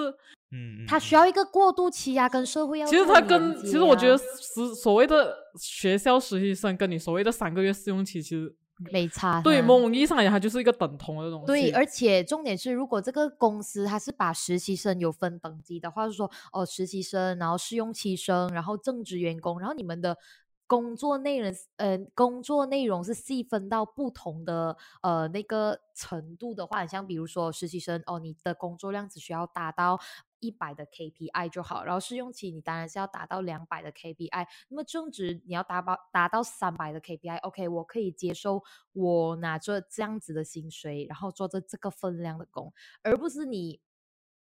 [0.52, 8.54] 嗯，嗯他需要一个过渡期啊，跟社会要其实他跟其实我觉得啊实所谓的学校实习生跟你所谓的三个月试用期，其实
[8.92, 9.42] 没差。
[9.42, 11.48] 对某种意义上来讲，它就是一个等同的东西。
[11.48, 20.18] 对，而且重点是，如果这个公司它是把实习生有分等级的话，是说哦，实习生，然后试用期生，然后正职员工，然后你们的
[20.66, 30.00] 工作内容，呃，工作内容是细分到不同的呃那个程度的话，像比如说实习生哦，你的工作量只需要达到
[30.46, 43.80] 一百的 KPI 就好，然后试用期你当然是要达到两百的 KPI，那么正职你要达到达到三百的 KPI，OK，、我可以接受我拿着这样子的薪水，然后做着这个分量的工，而不是你。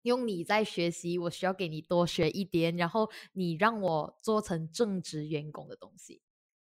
[0.02, 6.20] 用你在学习，我需要给你多学一点，然后你让我做成正职员工的东西，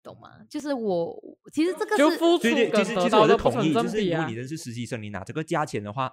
[0.02, 0.46] 懂吗？
[0.50, 4.34] 就是我其实这个就是其实其实我是同意，就是如果你。
[4.34, 6.10] 真是实习生，你拿这个价钱的话，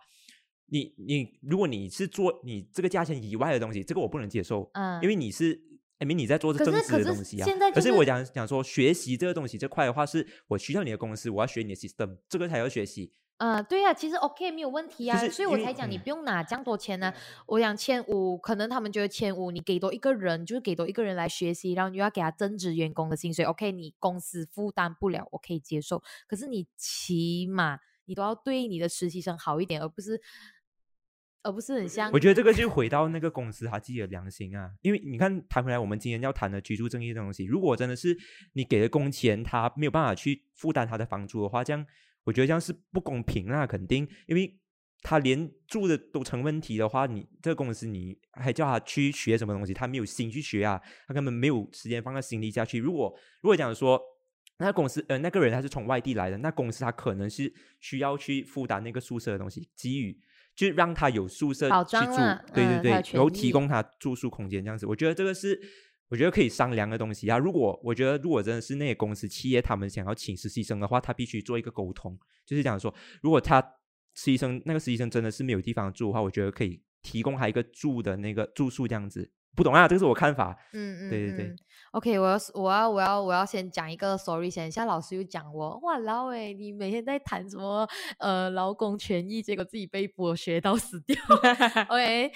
[0.67, 5.61] 你你如果你是做你这个价钱以外的东西，这个我不能接受，嗯，因为你是。
[6.01, 13.13] I mean 你在做可正职是可是的东西啊，现在就是可是我讲讲说学习这个东西这块的话，是我需要你的公司，我要学你的 system，这个才要学习。
[13.39, 17.15] 呃，对呀、其实 OK 没有问题啊，就是所以我才讲你嗯不用拿这样多钱呢、
[17.47, 26.03] 我讲千五，可能他们觉得千五，你给多一个人，就是给多一个人来学习，然后你又要给他增值员工的薪水，OK，你公司负担不了，我可以接受。
[26.27, 30.21] 可是你起码你都要对你的实习生好一点，而不是
[31.45, 38.19] 而不是很像我觉得这个就回到那个公司他自己的良心啊，因为你看谈回来，我们今天要谈的居住正义的东西，如果真的是
[38.55, 41.87] 你给的工钱他没有办法去负担他的房租的话，这样
[42.25, 44.59] 我觉得这样是不公平啦，肯定，因为
[45.03, 49.73] 他连住的都成问题的话，你这个公司你还叫他去学什么东西？
[49.73, 52.79] 他没有心去学啊，他根本没有时间放在心里下去。
[52.79, 54.01] 如果如果讲说。
[54.57, 60.17] 那公司呃那个人他是从外地来的，那公司他可能是需要去负担那个宿舍的东西，给予
[60.55, 62.17] 就让他有宿舍去住，
[62.55, 64.87] 对对对，然后提供他住宿空间这样子。
[64.87, 65.61] 我觉得这个是
[66.09, 67.37] 我觉得可以商量的东西啊。
[67.39, 73.61] 如果我觉得如果真的是那些公司企业他们想要请实习生的话，他必须做一个沟通，就是讲说，如果他
[74.15, 79.33] 实习生那个实习生真的是没有地方住的话，我觉得可以提供他一个住的那个住宿这样子。
[79.55, 80.57] 不懂啊，这个是我看法。
[80.73, 81.57] 嗯嗯，对对对。
[81.93, 87.89] OK，我要我要我要我要先讲一个 Sorry 先，现在老师又讲我哇老诶，你每天在谈什么
[88.19, 91.17] 呃劳工权益，结果自己被剥削到死掉。
[91.89, 92.33] OK，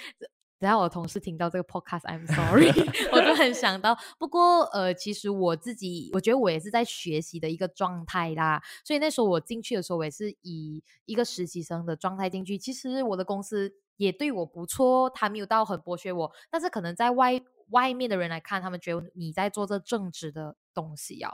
[0.59, 2.69] 等下我同事听到这个 Podcast，I'm sorry，
[3.13, 3.97] 我就很想到。
[4.19, 12.59] 不过呃，其实我自己我觉得我也是在学习的一个状态啦，所以那时候我进去的时候，我也是以一个实习生的状态进去。
[12.59, 13.75] 其实我的公司。
[13.99, 17.33] 也对我不错，他没有到很剥削我，但是可能在外
[17.71, 21.33] 外面的人来看，他们觉得你在做这正直的东西啊，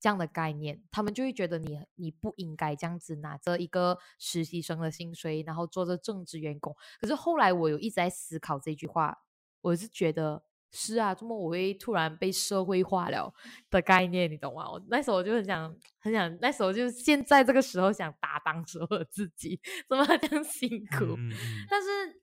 [0.00, 6.74] 这样的概念，他们就会觉得你你不应该这样子拿着一个实习生的薪水，然后做着正职员工。
[7.00, 9.18] 可是后来我有一直在思考这句话，
[9.60, 10.42] 我是觉得。
[10.72, 13.34] 是啊，怎么我会突然被社会化了
[13.70, 14.70] 的概念，你懂吗？
[14.70, 19.60] 我那时候我就很想，很想，那时候就现在这个时候想打当时候的自己，
[19.90, 21.16] 怎么这样辛苦？
[21.68, 22.22] 但是，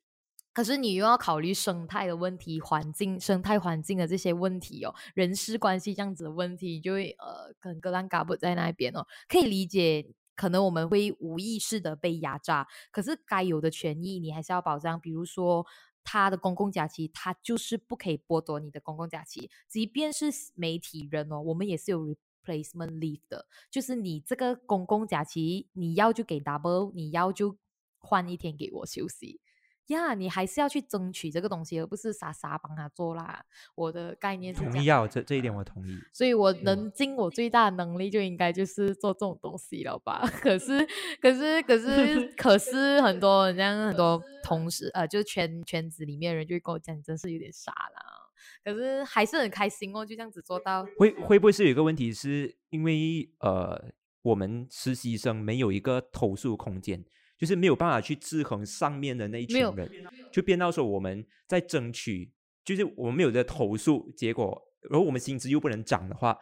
[0.57, 15.63] 可是你又要考虑生态的问题、环境、生态环境的这些问题哦，人事关系这样子的问题，就会呃，可能格兰嘎不在那边哦，可以理解，可能我们会无意识的被压榨，可是该有的权益你还是要保障，比如说。
[16.09, 27.57] 他的公共假期，他就是不可以剥夺你的公共假期，即便是媒体人哦，我们也是有 replacement leave 的，就是你这个公共假期你要就给 double，你要就
[27.97, 29.41] 换一天给我休息。
[29.87, 33.43] 呀，你还是要去争取这个东西，而不是傻傻帮他做啦。
[33.75, 35.97] 我的概念是同意啊，这这一点我同意。
[36.13, 40.21] 所以我能尽我最大的能力，就应该就是做这种东西了吧？
[40.41, 40.85] 可是，
[41.21, 48.27] 可是，可是，可是，很多人像很多同事，呃，就圈圈子里面人就会跟我讲，真是有点傻啦。
[48.63, 50.85] 可是还是很开心哦，就这样子做到。
[50.97, 57.05] 会会不会是有一个问题，是因为呃，我们实习生没有一个投诉空间？
[57.37, 59.89] 就是没有办法去制衡上面的那一群人，
[60.31, 62.31] 就变到说我们在争取，
[62.65, 66.35] 就是我们没有在投诉，结果如果我们薪资又不能涨的话，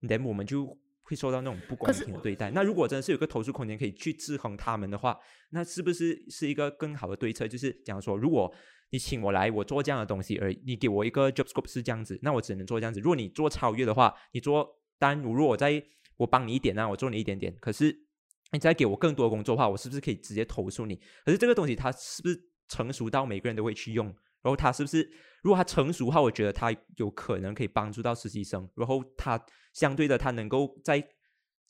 [0.00, 2.50] 那我们就会受到那种不公平的对待。
[2.50, 5.16] 那如果真的是有个投诉空间可以去制衡他们的话，
[5.50, 7.46] 那是不是是一个更好的对策？
[7.46, 8.52] 就是讲说，如果
[8.90, 12.98] 你请我来我做这样的东西，而已你给我一个 job scope 是这样子，那我只能做这样子。
[12.98, 15.80] 如果你做超越的话，你做当然，如果我在
[16.16, 18.09] 我帮你一点，那我做你一点点，可是。
[18.52, 20.96] 你再给我更多工作的话，我是不是可以直接投诉你？
[21.24, 24.06] 可是这个东西它是不是成熟到每个人都会去用？
[24.42, 25.08] 然后它是不是
[25.42, 28.68] 如果它成熟的话，我觉得它有可能可以帮助到实习生。
[28.74, 29.40] 然后它
[29.72, 31.00] 相对的，它能够在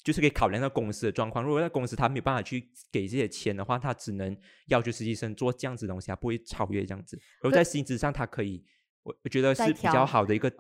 [0.03, 1.45] 就是可以考量到公司的状况。
[1.45, 4.35] 如果在公司他没有办法去给这些钱的话，他只能
[4.69, 7.21] 要求实习生做这样子东西，他不会超越这样子。
[7.43, 8.65] 然后在薪资上，他可以，
[9.03, 10.51] 我我觉得是比较好的一个。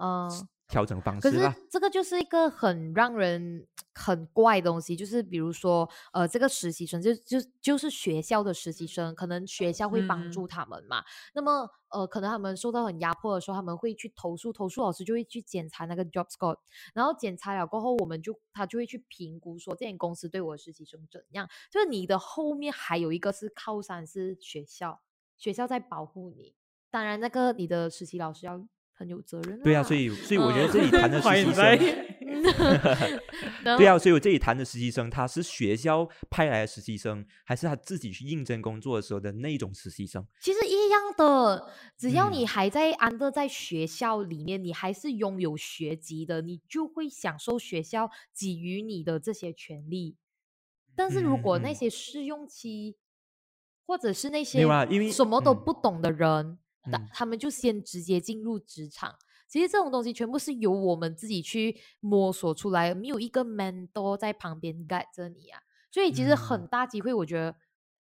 [0.70, 11.04] 调整方式可是这个就是一个很让人很怪的东西，就是比如说，呃，这个实习生就就就是学校的实习生，可能学校会帮助他们嘛。
[11.34, 16.56] 那么，呃，可能他们受到很压迫的时候，他们会去投诉，投诉老师就会去检查那个 job score，
[16.94, 21.48] 然后检查了过后，我们就他就会去评估说，这间公司对我的实习生怎样。
[21.70, 25.02] 就是你的后面还有一个是靠山，是学校，
[25.36, 26.54] 学校在保护你。
[26.90, 28.64] 当然，那个你的实习老师要。
[29.00, 29.58] 很有责任。
[29.62, 31.78] 对啊，所以所以我觉得这里谈的 实习生，
[33.78, 40.26] 对啊，所以我这里谈的实习生，他是学校派来的实习生，还是他自己去应征工作的时候的那种实习生？
[40.38, 50.18] 其实一样的，只要你还在安德在学校里面，你还是拥有学籍的，你就会享受学校给予你的这些权利。
[50.94, 52.98] 但是如果那些试用期，
[53.86, 54.60] 或者是那些
[55.10, 59.16] 什么都不懂的人，那他们就先直接进入职场。
[59.48, 65.60] 其实这种东西全部是由我们自己去摸索出来，没有一个 mentor 在旁边 guide 着你啊。
[65.90, 67.56] 所以其实很大机会，我觉得，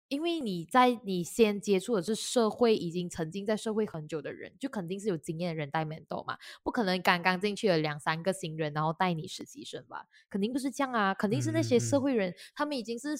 [0.10, 10.06] 因为你在你先接触的是社会，已经沉浸在社会很久的人，就肯定是有经验的人带 mentor 嘛，不可能刚刚进去了两三个新人，然后带你实习生吧？
[10.30, 13.16] 肯定不是这样啊，肯定是那些社会人，他们已经是。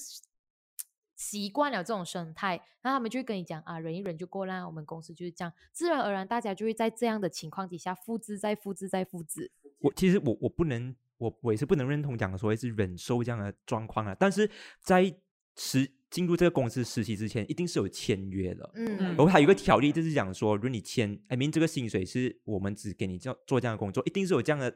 [1.20, 4.66] 习惯了这种生态，那他们就会跟你讲啊，忍一忍就过啦。
[4.66, 9.52] 我们公司就是这样，自然而然大家就会在这样的情况底下复制、再复制、再复制。
[9.80, 14.16] 我其实我我不能，我我也是不能认同讲所谓是忍受这样的状况啊。
[14.18, 14.50] 但是
[14.80, 15.14] 在
[15.56, 18.70] 实进入这个公司实习之前，一定是有签约的。
[18.76, 24.74] 嗯然后还有一个条例，就是讲说，如果你签，I mean 这个薪水是我们只给你这样做这样的工作，一定是有这样的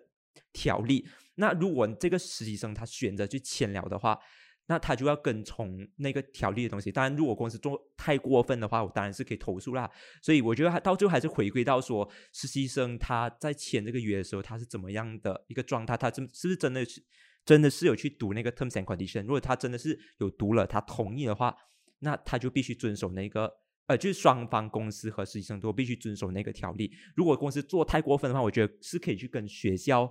[0.53, 1.09] 条例。
[1.37, 4.19] 那如果这个实习生他选择去签了的话，
[4.67, 6.91] 那他就要跟从那个条例的东西。
[6.91, 9.91] 当然，如果公司做太过分的话，我当然是可以投诉啦。
[10.23, 15.97] 所以我觉得他到最后还是回归到说，实习生他在签这个约的时候，他是怎么样的一个状态？
[15.97, 17.03] 他真是不是真的是
[17.45, 19.23] 真的是有去读那个 terms and condition？
[19.23, 21.55] 如果他真的是有读了，他同意的话，
[21.99, 23.53] 那他就必须遵守那个。
[23.87, 26.91] 呃，就是双方公司和实习生都必须遵守那个条例。
[27.15, 30.11] 如果公司做太过分的话，我觉得是可以去跟学校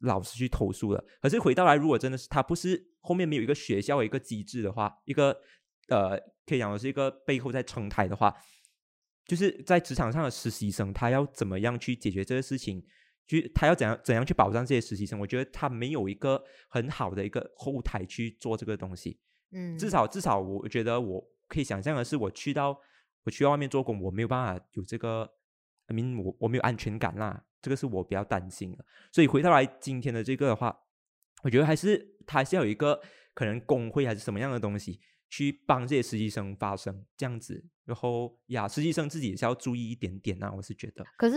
[0.00, 1.04] 老师去投诉了。
[1.20, 5.36] 可是回到来，如果真的是他不是后面没有一个学校一个机制的话，一个
[5.88, 8.34] 呃，可以讲的是一个背后在撑台的话，
[9.26, 12.84] 就是在职场上的实习生，他要怎么样去解决这个事情？
[13.26, 15.18] 去他要怎样怎样去保障这些实习生？
[15.20, 19.20] 我觉得他没有一个很好的一个后台去做这个东西。
[19.52, 22.76] 嗯，至少至少，我觉得我可以想象的是，我去到
[23.24, 25.30] 我去到外面做工，我没有办法有这个
[25.86, 28.84] ，I mean，我我没有安全感啦，这个是我比较担心的。
[29.12, 30.76] 所以回到来今天的这个的话，
[31.42, 33.00] 我觉得还是他还是要有一个
[33.34, 37.64] 可能工会还是什么样的东西去帮这些实习生发声，这样子。
[37.84, 41.04] 然后呀，实习生自己也是要注意一点点啊，我是觉得。
[41.16, 41.36] 可是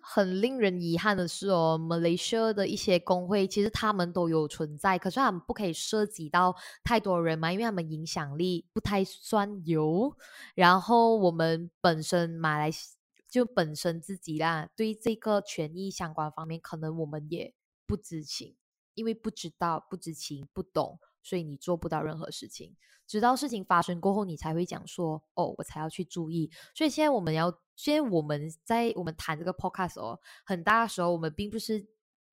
[0.00, 10.16] 很令人遗憾的是哦，Malaysia 的一些工会其实他们都有存在，可是他们不可以涉及到太多人嘛，因为他们影响力不太算有。
[10.54, 12.96] 然后我们本身马来西
[13.30, 17.54] 就本身自己啦，对这个权益相关方面，可能我们也
[17.86, 18.56] 不知情，
[18.94, 22.76] 因为不知道、不知情、不懂，所以你做不到任何事情。
[23.06, 31.84] 直到事情发生过后，你才会讲说：“哦，我才要去注意。”所以现在我们要，现在我们在我们谈这个 podcast 哦，很大的时候我们并不是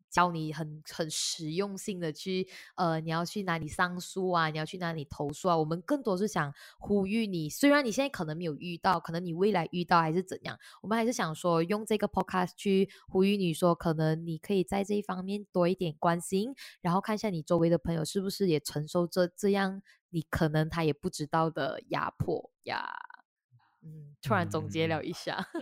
[0.10, 5.58] 教你很很实用性的去，呃，你要去哪里上诉啊，你要去哪里投诉啊。
[5.58, 23.17] 我们更多是想呼吁你，虽然你现在可能没有遇到，可能你未来遇到还是怎样，我们还是想说用这个 podcast 去呼吁你说，可能你可以在这一方面多一点关心，然后看一下你周围的朋友是不是也承受着这样你可能他也不知道的压迫呀。
[23.88, 25.38] 嗯，突然总结了一下，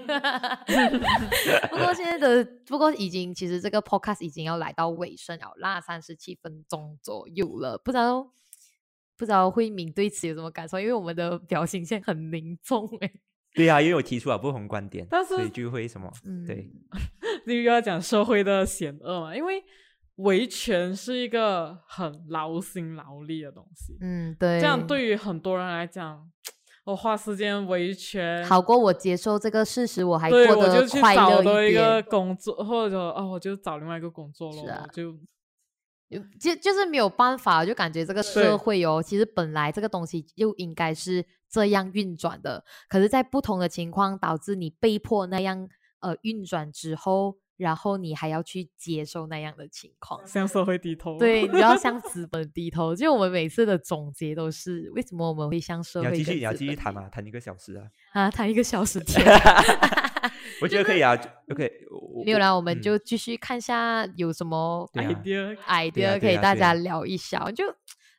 [1.70, 8.24] 不过现在的不过已经其实这个 podcast 已经要来到尾声了啦，三十七分钟左右了，不知道
[9.18, 10.80] 不知道慧敏对此有什么感受？
[10.80, 13.12] 因为我们的表情现在很凝重哎、
[13.54, 16.12] 对啊，因为我提出了不同观点，但是所以就会什么？
[16.26, 16.70] 嗯，对，
[17.46, 19.36] 你又要讲社会的险恶嘛？
[19.36, 19.64] 因为
[20.16, 26.30] 维权是一个很劳心劳力的东西，嗯，对，这样对于很多人来讲，
[26.86, 31.84] 我花时间维权，好过我接受这个事实，我还对过我就去得快乐一点。
[31.84, 35.18] 个工作，或者哦，我就找另外一个工作咯，是啊我就
[36.40, 45.68] 就就是没有办法，就感觉这个社会哦，其实本来这个东西就应该是这样运转的，可是，在不同的情况导致你被迫那样
[46.02, 50.26] 呃运转之后，然后你还要去接受那样的情况。
[50.28, 51.18] 向社会低头。
[51.18, 52.96] 对，你要向 资本低头。
[52.96, 58.30] 就我们每次的总结都是，为什么我们会向社会你要继续，你要继续谈嘛，谈一个小时啊，啊？
[58.32, 59.26] 谈一个小时 天。
[60.62, 61.14] 我觉得可以啊
[61.52, 61.70] ，OK，
[62.14, 67.64] 我 没有啦，我们嗯就继续看一下有什么 idea idea 可以大家聊一下，就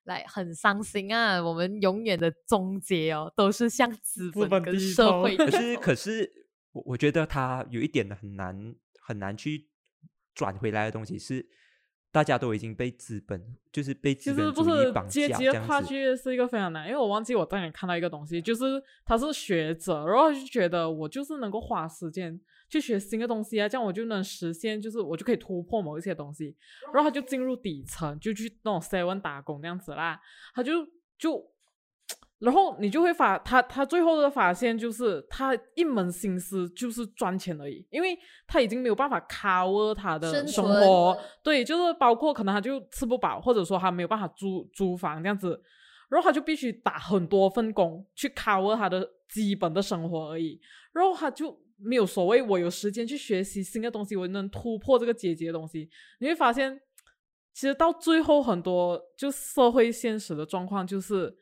[0.05, 1.43] 来很伤心啊！
[1.43, 6.31] 我们永远的终结哦，都是向资资本跟本低头社会可是可是
[6.73, 8.75] 我我觉得他有一点很难
[9.07, 9.69] 很难去
[10.35, 11.47] 转回来的东西是，
[12.11, 15.67] 大家都已经被资本就是被资本不是主义绑阶级的架这样子。
[15.69, 26.57] 跨距是一个非常难，因为我忘记我当年看到一个东西，就是他是学者，然后就觉得我就是能够花时间去学新的东西啊，这样我就能实现，就是我就可以突破某一些东西，
[26.93, 30.21] 然后他就进入底层，就去那种 seven 打工这样子啦，
[30.53, 30.85] 他就
[31.17, 31.56] 就。
[32.39, 38.15] 然后你就会发他，他最后的发现就是他一门心思就是赚钱而已，因为
[38.47, 45.59] 他已经没有办法 cover 他的生活，对，就是包括可能他就吃不饱，或者说他没有办法租租房这样子，
[46.11, 50.61] 然后他就必须打很多份工去 cover 他的基本的生活而已，
[50.93, 55.89] 然后他就没有所谓我有时间去学习新的东西，我能突破这个阶级的东西，
[56.21, 56.79] 你会发现，
[57.55, 61.35] 其实到最后很多就社会现实的状况就是。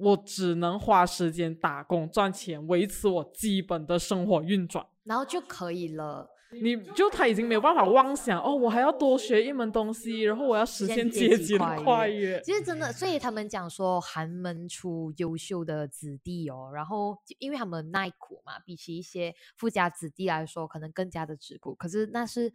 [0.00, 4.86] 我只能花时间打工赚钱，维持我基本的生活运转。
[5.04, 6.28] 然后就可以了。
[6.52, 12.40] 你就他已经没有办法妄想哦，我还要多学一门东西，然后我要实现阶级的跨越。
[12.42, 21.74] 其实真的，所以他们讲说寒门出优秀的子弟哦，然后因为他们耐苦嘛，比起一些富家子弟来说，可能更加的吃苦。
[21.74, 22.52] 可是那是。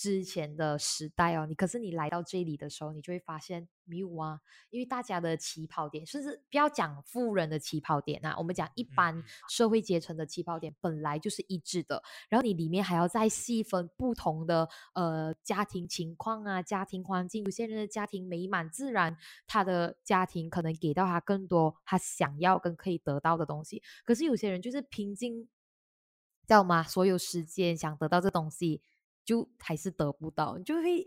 [0.00, 4.40] 之前的时代哦，你可是你来到这里的时候，你就会发现没有啊，
[4.70, 19.14] 因为大家的起跑点，甚至不要讲富人的起跑点啊，我们讲一般社会阶层的起跑点本来就是一致的，然后你里面还要再细分不同的呃家庭情况啊，家庭环境，有些人的家庭美满，自然
[19.46, 25.48] 他的家庭可能给到他更多他想要跟可以得到的东西，可是有些人就是拼尽，知
[26.46, 26.82] 道吗？
[26.82, 28.80] 所有时间想得到这东西。
[29.24, 31.02] 就还是得不到，就会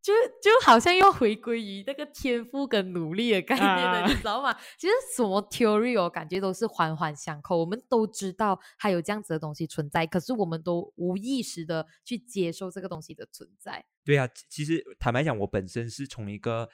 [0.00, 4.52] 就就好像又回归于那个天赋跟努力的概念了，你知道吗？
[4.76, 7.56] 其实什么 theory 哦，感觉都是环环相扣。
[7.56, 13.84] 我们都知道还有这样子的东西存在，可是我们都无意识的去接受这个东西的存在。
[14.04, 16.68] 对啊，其实坦白讲，我本身是从一个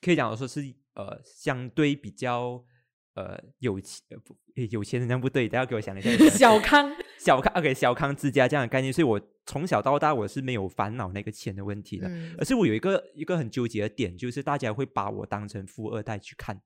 [0.00, 2.64] 可以讲说是呃相对比较。
[3.14, 4.34] 呃，有钱呃不，
[4.70, 6.10] 有钱人家不对，大家给我想一下。
[6.30, 16.58] 小康，小康，OK，小康之家这样的概念，所以我从小到大我是没有烦恼那个钱的问题的，而是我有一个一个很纠结的点，就是大家会把我当成富二代去看。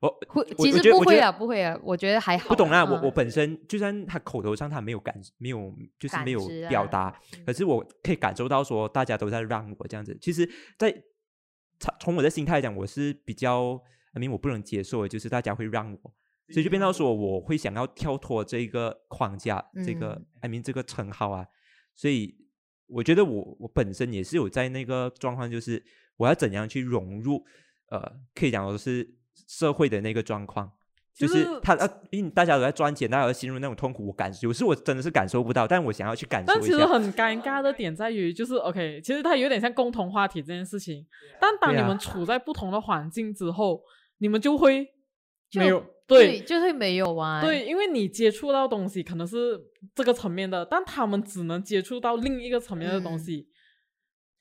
[0.00, 2.50] 我会，其实不会啊，不会啊，我觉得还好。
[2.50, 10.16] 不懂啊，我我本身就算他口头上他没有感，没有就是没有表达，可是我可以感受到说大家都在让我这样子。
[10.20, 10.46] 其实，
[10.78, 10.92] 在
[11.80, 13.82] 从从我的心态讲，我是比较。
[14.14, 16.14] I mean，我不能接受的就是大家会让我，
[16.50, 21.46] 所以就变到说我会想要跳脱这个框架，这个 I mean 这个称号啊。
[21.94, 22.34] 所以
[22.86, 25.84] 我觉得我我本身也是有在那个状况，就是
[26.16, 27.44] 我要怎样去融入，
[27.90, 28.00] 呃，
[28.34, 30.72] 可以讲说是社会的那个状况，
[31.14, 36.46] 就是他呃，因为大家都在赚钱，大家都陷入那种痛苦，我感有时我真的是感受不到，但我想要去感受。
[36.46, 41.04] 但其实很尴尬的点在于，就是 OK，其实它有点像共同话题这件事情，
[41.40, 43.82] 但当你们处在不同的环境之后。
[44.18, 44.88] 你们就会
[45.54, 47.42] 没有对，就会没有啊。
[47.42, 49.60] 对，因为你接触到东西可能是
[49.94, 53.48] 这个层面的，但他们只能接触到另一个层面的东西。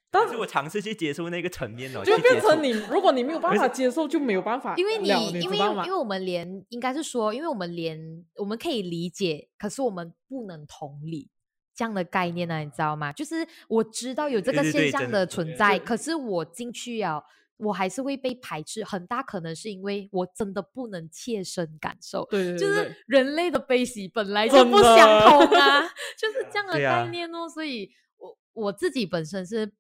[0.10, 4.74] 但是我尝试去接受那个层面哦，就变成你，如果你没有办法接受，就没有办法。
[4.78, 5.10] 因为你，
[5.42, 8.00] 因为因为我们连应该是说，因为我们连
[8.38, 11.30] 我们可以理解，可是我们不能同理
[11.76, 13.12] 这样的概念呢，你知道吗？
[13.12, 17.22] 就是我知道有这个现象的存在，可是我进去啊。
[17.58, 25.82] 我还是会被排斥，很大可能是因为我真的不能切身感受，对，就是人类的悲喜本来就不相同啊，
[26.18, 27.50] 就是这样的概念哦。
[27.50, 29.72] 所以，我我自己本身是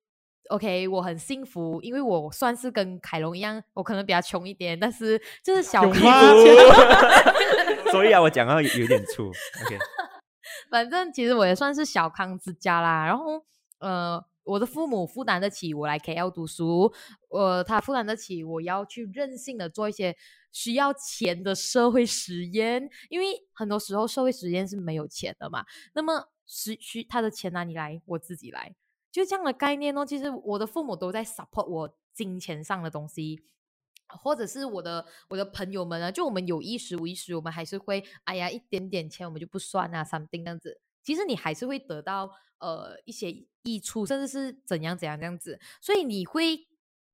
[0.49, 5.93] OK，我很幸福，因为我算是跟凯龙一样，我可能比较穷一点，但是就是小康
[7.91, 9.27] 所以啊，我讲到有点粗
[9.65, 9.77] ，OK，
[10.71, 13.05] 反正其实我也算是小康之家啦。
[13.05, 13.45] 然后，
[13.79, 14.25] 呃。
[14.47, 16.91] 我的父母负担得起我来 KL 读书，
[17.29, 20.15] 呃，他负担得起我要去任性的做一些
[20.51, 25.65] 需要钱的社会实验，因为很多时候社会实验是没有钱的嘛。
[25.93, 28.01] 那么需需他的钱哪里来？
[28.05, 28.73] 我自己来，
[29.11, 30.05] 就这样的概念哦。
[30.05, 33.43] 其实我的父母都在 support 我金钱上的东西，
[34.07, 40.79] 或者是我的我的朋友们啊，就我们有意识无意识，我们还是会哎呀一点点钱我们就不算啊，something 这样子。
[41.07, 42.29] 其实你还是会得到
[42.59, 43.31] 呃一些
[43.63, 45.57] 益处，甚至是怎样怎样这样子。
[45.79, 46.67] 所以你会，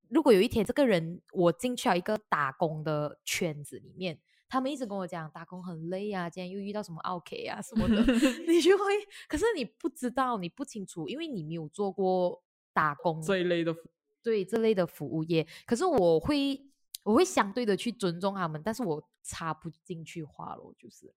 [0.09, 4.19] 如果有一天这个人我进去了一个打工的圈子里面，
[4.49, 8.01] 他们一直跟我讲打工很累啊，今天又遇到什么 OK 啊什么的，
[8.51, 8.83] 你就会。
[9.27, 12.41] 可是你不知道，你不清楚，因为你没有做过
[12.73, 13.75] 打工这一类的，
[14.23, 15.47] 对这类的服务业。
[15.67, 16.59] 可是我会，
[17.03, 21.13] 我会相对的去尊重他们，但是我插不进去话了，就是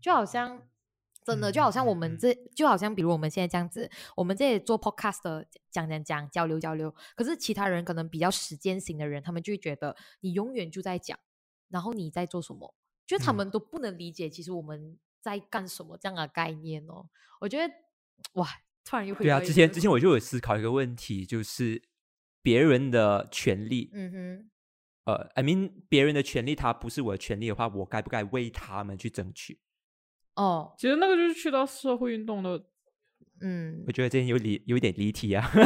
[0.00, 0.60] 就好像。
[1.26, 11.18] 真的就好像我们这就好像比如我们现在这样子，我们这里做 podcast 的讲讲讲交流交流，可是其他人可能比较时间型的人，他们就会觉得你永远就在讲，
[11.68, 12.72] 然后你在做什么，
[13.04, 17.08] 就他们都不能理解其实我们在干什么这样的概念哦。
[17.40, 17.74] 我觉得
[18.34, 18.48] 哇，
[18.84, 21.82] 突然又会对啊，之前之前我就有思考一个问题，就是
[22.40, 24.50] 别人的权利，嗯哼，
[25.06, 29.58] 呃，I mean 别人的权利，他不是我的权利的话，我该不该为他们去争取？
[30.36, 32.62] 哦，其实那个就是去到社会运动的，
[33.40, 35.46] 嗯，我觉得这有离有点离题啊。
[35.52, 35.58] 不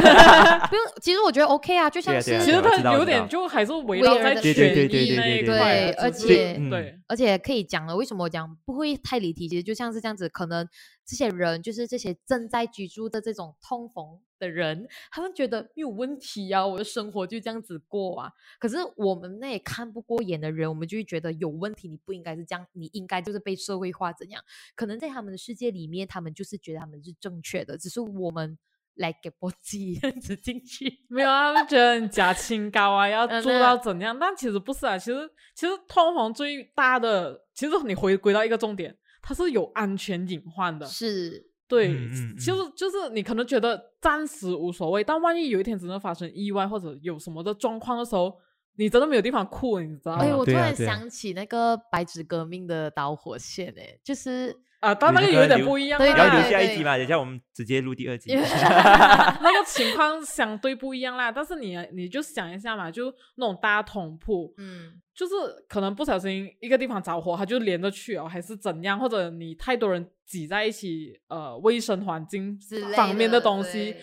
[0.75, 9.47] 用， 其实我觉得 OK 啊，就像是其实它有点就还是围绕在权益那一块，而且对，而且可以讲了，为什么我讲不会太离题？
[9.47, 10.67] 其实就像是这样子，可能
[11.05, 14.19] 这些人就是这些正在居住的这种通逢。
[14.41, 18.31] 的人，他们觉得没有问题啊，我的生活就这样子过啊。
[18.59, 24.43] 可是我们那也看不过眼的人，我们就会觉得有问题，你不应该是这样，你应该就是被社会化怎样？
[24.75, 28.57] 可能在他们的世界里面，他们就是觉得他们是正确确的，只是我们
[28.95, 31.03] 来给波机这样子进去。
[31.09, 34.17] 没有啊，他们觉得你假清高啊，要做到怎样？
[34.17, 40.85] 但其实不是啊，其实其实通膨最大的，其实你回归到一个重点，它是有安全隐患的。
[40.85, 48.37] 是，对，嗯嗯就是就是你可能觉得暂时无所谓，但万一有一天真的发生意外或者有什么的状况的时候，
[48.75, 50.23] 你真的没有地方哭，你知道吗？
[50.23, 61.31] 哎，啊我突然想起那个白纸革命的导火线，哎，就是啊，但那个有点不一样对然后啦对留下一集嘛，等一下我们直接录第二集 那个情况相对不一样啦。
[61.31, 65.33] 但是你你就想一下嘛，就那种大通铺，嗯，就是
[65.67, 72.57] 可能不小心一个地方着火，它就连着去哦，还是怎样，或者你太多人挤在一起，呃，卫生环境
[72.95, 73.95] 方面的东西，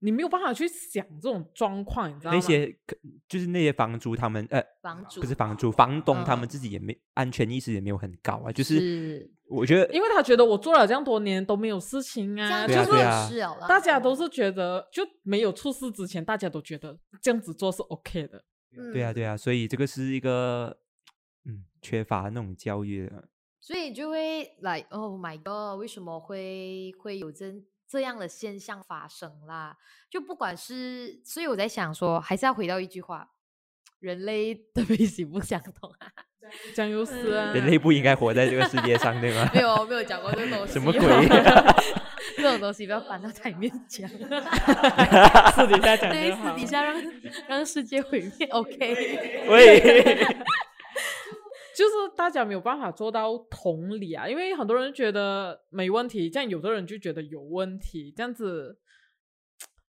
[0.00, 2.36] 你没有办法去想这种状况，你知道吗？
[2.36, 2.76] 那些
[3.28, 18.42] 就是那些房主他们呃房主不是房主，房东他嗯们自己也没安全意识也没有很高啊，就是是我觉得因为他觉得我做了这样多年都没有事情啊，样就就是大家都是觉得就没有出事之前，大家都觉得这样子做是 OK 的。
[18.92, 20.78] 对啊嗯对啊，所以这个是一个
[21.44, 23.28] 嗯缺乏那种教育的。
[23.60, 27.52] 所以就会来，Oh my God，为什么会会有这
[27.86, 29.76] 这样的现象发生啦？
[30.08, 33.32] 就不管是，所以我在想说，还是要回到一句话，
[33.98, 36.12] 人类的悲喜不相同啊。
[36.74, 39.50] 这样又是啊，人类不应该活在这个世界上，对吗？
[39.52, 41.02] 没有没有讲过这个东 西，什么鬼
[42.38, 44.08] 这种东西不要搬到台面讲，
[45.52, 46.54] 私底下讲对，就好。
[46.54, 47.02] 私底下让
[47.48, 49.48] 让世界毁灭， OK。
[49.48, 49.80] 喂，
[51.76, 58.78] 就是大家没有办法做到同理啊，因为很多人觉得没问题，这样有的人就觉得有问题，这样子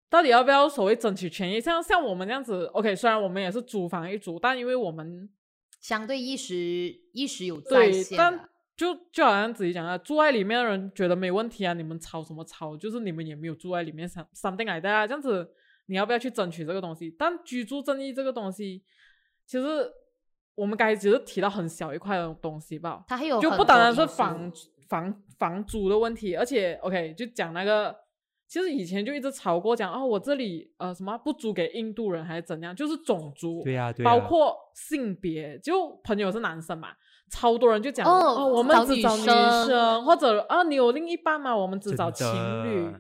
[0.09, 1.61] 到底要不要所谓争取权益？
[1.61, 5.29] 像像我们这样子，OK，虽然我们也是租房一族，但因为我们
[5.79, 6.55] 相对意识
[7.13, 8.49] 意识有在对，线啊，但
[8.80, 12.77] 就就好像自己讲啊，住在里面的人觉得没问题啊，你们吵什么吵？
[12.77, 15.51] 就是你们也没有住在里面，some something like that 啊，这样子
[15.88, 17.13] 你要不要去争取这个东西？
[17.19, 18.82] 但居住正义这个东西，
[19.45, 19.91] 其实
[20.55, 24.49] 我们刚才只是提到很小一块的东西吧，它还有就不单单是房
[24.88, 27.93] 房房租的问题，而且 OK 就讲那个，
[28.47, 36.93] 其实以前就一直吵过讲哦，我这里呃什么不租给印度人还是怎样，就是种族，对呀对呀，包括性别，就朋友是男生嘛，
[37.30, 41.55] 超多人就讲哦我们只找女生生，或者啊你有另一半吗？
[41.55, 42.27] 我们只找情
[42.65, 42.99] 侣的。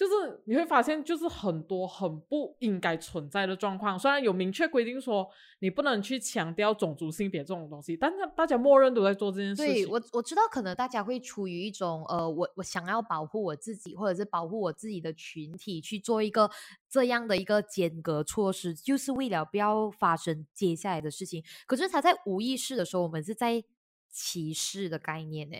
[0.00, 3.98] 就是你会发现，就是很多很不应该存在的状况。
[3.98, 5.28] 虽然有明确规定说
[5.58, 9.84] 你不能去强调种族、性别这种东西，但是大家默认都在做这件事情。
[9.84, 16.50] 对我我知道，可能大家会出于一种呃，我我想要保护我自己，或者是保护我自己的群体，去做一个
[16.88, 21.44] 这样的一个间隔措施，就是为了不要发生接下来的事情。
[21.66, 23.62] 可是他在无意识的时候，我们是在
[24.08, 25.58] 歧视的概念呢，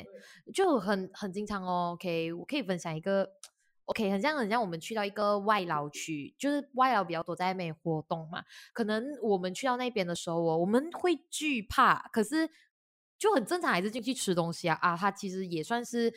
[0.55, 1.91] 就很很经常哦。
[1.93, 3.29] OK，我可以分享一个。
[3.87, 8.45] OK，很像很像我们去到一个外劳区，就是外劳比较多在那边活动嘛。
[8.73, 12.49] 可能我们去到那边的时候哦，我们会惧怕，可是
[13.19, 14.97] 就很正常，还是进去吃东西啊啊！
[14.97, 16.13] 它其实也算是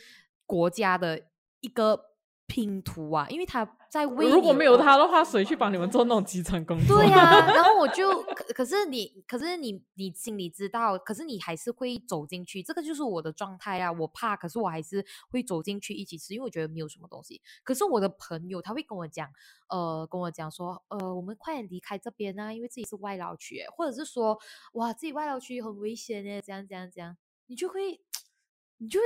[0.45, 1.19] 国家的
[1.61, 2.12] 一个
[2.47, 6.97] 拼图啊，因为他在为如果没有他的话，谁去帮你们做那种基层工作？
[6.97, 13.91] 对呀、然后我 就可可是你，可是你你心里知道，可是你还是会走进去，这个就是我的状态啊。
[13.91, 17.41] 我怕，可是我还是会走进去一起吃，因为我觉得没有什么东西。
[17.63, 19.29] 可是我的朋友他会跟我讲，
[19.69, 24.37] 呃，跟我讲说，呃，我们快点离开这边啊，因为自己是外劳区欸，或者是说，
[24.73, 27.15] 哇，自己外劳区很危险诶，怎样怎样怎样，
[27.47, 27.99] 你就会
[28.79, 29.05] 你就会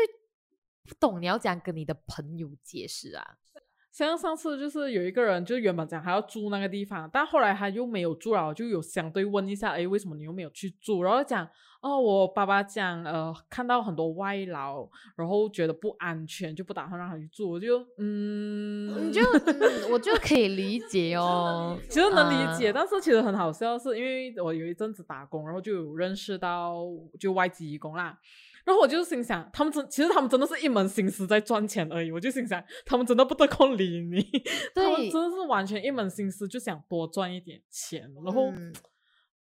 [0.88, 3.36] 不懂你要怎样跟你的朋友解释啊。
[3.92, 11.02] 像上次就是有一个人，就原本讲还要住那个地方，但后来他又没有住了，我就有相对问一下，哎，为什么你又没有去住？
[11.02, 11.50] 然后讲，
[11.82, 17.50] 哦，我爸爸讲，呃，看到很多外劳，然后觉得不安全，就不打算让他去住。
[17.50, 21.76] 我就，嗯，你就 嗯，我就可以理解哦。
[21.90, 26.84] 其实能理解，啊但是其实很好笑，是因为我有一阵子打工，然后就有认识到
[27.20, 28.16] 就外籍义工啦。
[28.68, 32.12] 然后我就心想，他们真其实他们真的是一门心思在赚钱而已。
[32.12, 34.22] 我就心想，他们真的不得空理你，
[34.76, 38.14] 他们对真的是完全一门心思就想多赚一点钱。
[38.26, 38.74] 然后、嗯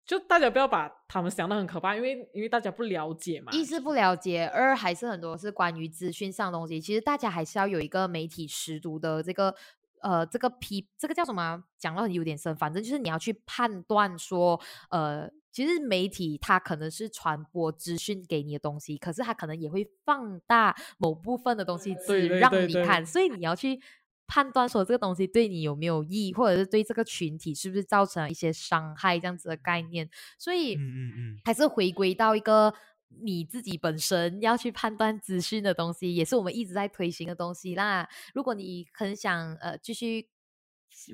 [0.06, 3.54] 就大家不要把他们想的很可怕，因为因为大家不了解嘛。
[3.54, 6.82] 一是不了解，二还是很多是关于资讯上的东西。
[6.82, 9.56] 其实大家还是要有一个媒体识读的这个
[10.02, 11.64] 呃这个批这个叫什么啊？
[11.80, 14.60] 讲到有点深，反正就是你要去判断说
[14.90, 15.32] 呃。
[15.54, 23.80] 其实媒体它可能是传播资讯给你的东西，可是它可能也会放大某部分的东西只让你看，所以你要去
[24.26, 30.10] 判断说这个东西对你有没有益，或者是对这个群体是不是造成了一些伤害这样子的概念。
[30.40, 32.74] 所以，嗯嗯嗯还是回归到一个
[33.22, 38.10] 你自己本身要去判断资讯的东西，也是我们一直在推行的东西啦。
[38.34, 40.28] 如果你很想呃继续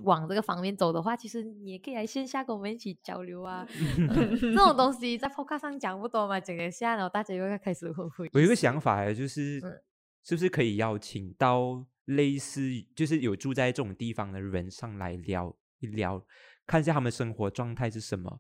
[0.04, 3.66] 往这个方面走的话，其实你也可以来线下跟我们一起交流啊。
[4.10, 8.30] 呃这种东西在 Podcast 上讲不多嘛，讲一下，然后大家又要开始会会。
[8.34, 9.82] 我有一个想法欸，就是嗯
[10.24, 12.62] 是不是可以邀请到类似
[12.96, 16.24] 就是有住在这种地方的人上来聊一聊，
[16.68, 18.40] 看一下他们生活状态是什么？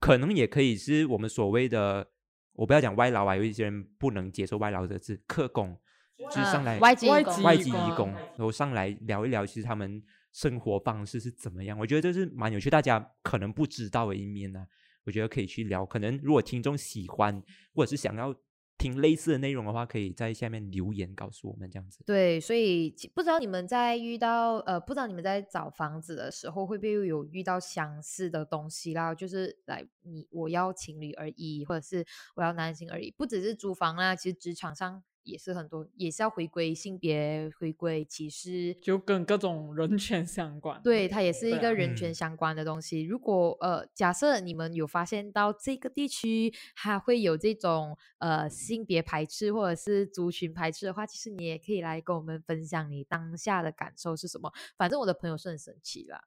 [0.00, 2.08] 可能也可以是我们所谓的，
[2.54, 5.76] 我不要讲外劳啊，有一些人不能接受外劳这个字，客工，
[6.16, 10.02] 就是上来呃外籍外籍义工外籍义工，然后上来聊一聊，其实他们
[10.38, 11.76] 生活方式是怎么样？
[11.76, 14.64] 我觉得这是蛮有趣，大家可能不知道的一面呢、
[15.04, 15.84] 我觉得可以去聊。
[15.84, 17.42] 可能如果听众喜欢，
[17.74, 18.32] 或者是想要
[18.78, 22.04] 听类似的内容的话，可以在下面留言告诉我们这样子。
[22.06, 29.12] 对，所以不知道你们在遇到呃，不知道你们在找房子的时候会不会有遇到相似的东西啦？
[29.12, 40.80] 就是来你我要情侣而已，或者是我要男性而已，不只是租房啦，其实职场上也是很多，也是要回归性别，回归歧视，就跟各种人权相关。
[40.82, 43.02] 对，它也是一个人权嗯相关的东西。
[43.02, 54.52] 如果呃，假设你们有发现到这个地区它会有这种呃性别排斥或者是族群排斥的话，其实你也可以来跟我们分享你当下的感受是什么。
[54.76, 56.22] 反正我的朋友是很神奇啦，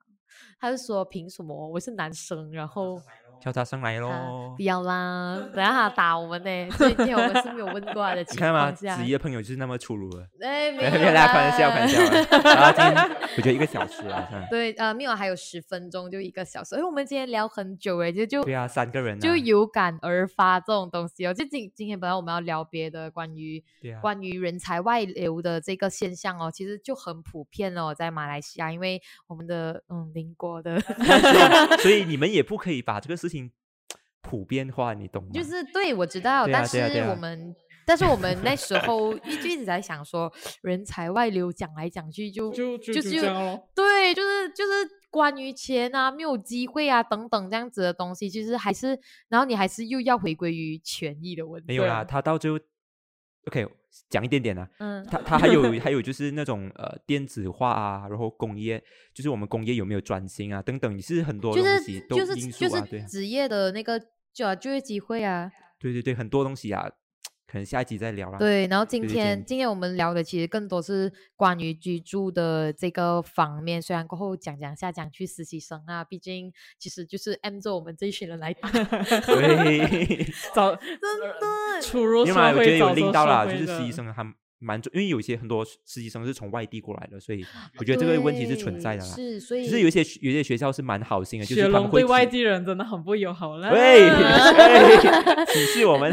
[0.59, 3.01] 他是说凭什么我是男生，然后
[3.41, 4.63] 叫他上来他喽不。
[4.63, 6.69] 要啦，等下他打我们呢。
[6.71, 8.61] 所以今天我们是没有问过他的情你看吗？
[8.71, 10.27] 况下子，怡的朋友就是那么粗鲁的。
[10.41, 12.41] 哎，没有没有啦，开玩笑，开玩啦笑啊。
[12.43, 21.33] 然后今天我觉得一个小时啊，对，呃，没有，还有十分钟就一个小时，因为我们今天聊很久诶，就就对啊，三个人啊就有感而发这种东西哦。
[21.33, 30.79] 就今今天本来我们要聊别的关于对啊关于人才外流的这个现象哦，其实就很普遍哦，在马来西亚，因为我们的嗯邻国的，
[31.81, 33.51] 所以你们也不可以把这个事情
[34.21, 35.29] 普遍化，你懂吗？
[35.33, 36.77] 就是对我知道，但是
[37.09, 37.55] 我们。
[37.83, 42.93] 但是我们那时候一直一直在想说，人才外流讲来讲去就就就。
[43.73, 44.71] 对，就是就是
[45.09, 48.97] 关于钱啊，没有机会啊等等这样子的东西，其实还是，
[49.29, 51.67] 然后你还是又要回归于权益的问题。
[51.69, 52.59] 没有啦，他到最后
[53.47, 53.67] ，OK，
[54.09, 54.69] 讲一点点啊。
[54.79, 58.81] 嗯，他他还有 还有就是那种呃电子化啊，然后工业，
[59.13, 64.01] 就是我们工业有没有专心啊等等，也是很多东西都是就是因素啊，对啊就是职业的那个
[64.33, 66.89] 就啊就业机会啊，对对对，很多东西啊，
[67.51, 68.37] 可能下一集再聊啦。
[68.37, 68.65] 对。
[68.67, 78.69] 然后今天今天我们聊的其实更多是关于居住的这个方面，虽然过后讲讲下讲去实习生啊，毕竟其实就是 M 着我们这一群人来打，
[79.27, 80.23] 对，
[80.55, 81.81] 早真的。
[81.81, 87.43] 出入社因为嘛，我觉得会，有早出令到啦，就是实习生他们蛮重，因为有一些很多实习生是从外地过来的，所以
[87.79, 89.15] 我觉得这个问题是存在的啦。
[89.15, 93.71] 是，所以只是有一些有一些学校是蛮好心的，就是雪他们会对外地人真的很不友好啦。
[93.71, 96.11] 喂， 喂歧视我们，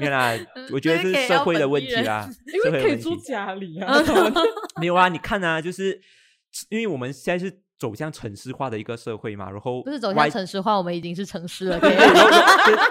[0.00, 0.38] 没有啦，
[0.72, 3.22] 我觉得是 社会的问题啦，因社会问为可以住题。
[3.22, 4.02] 家里啊。
[4.80, 6.00] 没有啊，你看啊，就是
[6.68, 11.80] 因为我们现在是走向城市化的一个社会嘛，然后不是走向城市化，我们已经是城市了。
[11.80, 11.96] 对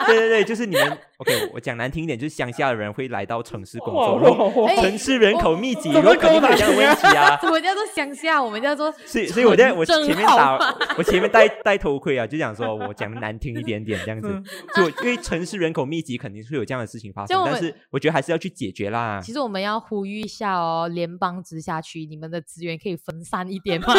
[0.08, 7.38] 对对就是你们 OK，我讲难听一点，就是乡下的人会来到城市工作，然后城市人口密集，然后肯定会有这样的问题啊。
[7.40, 8.42] 什么叫做乡下？
[8.44, 10.58] 我们叫做所以，所以我在我前面打，
[10.98, 14.44] 我前面戴戴头盔啊，就讲说我讲的难听一点点这样子嗯。
[14.76, 19.22] 就因为城市人口密集，肯定是有这样的事情发生但是我觉得还是要去解决啦。
[19.24, 23.94] 其实我们要呼吁一下哦，联邦直辖区，你们的资源可以分散一点吗？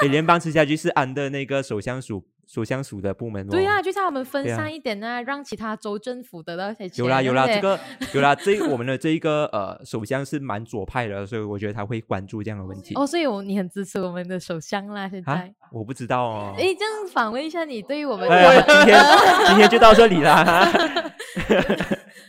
[0.00, 3.50] 诶联邦吃下去是安的那个手相鼠首相属的部门哦。
[3.50, 7.02] 对啊，就叫我们分散一点啊，让其他州政府得到一些钱。
[7.02, 7.80] 有啦 有啦，这个
[8.12, 12.94] 有啦，这我们的这一个呃首相是蛮左派的，所以我觉得他会关注这样的问题。
[12.94, 16.54] 哦，所以我你很支持我们的首相啦，现啊在。，我不知道哦。
[16.58, 19.02] 诶，这样访问一下你对于我们今天
[19.46, 20.70] 今天就到这里啦。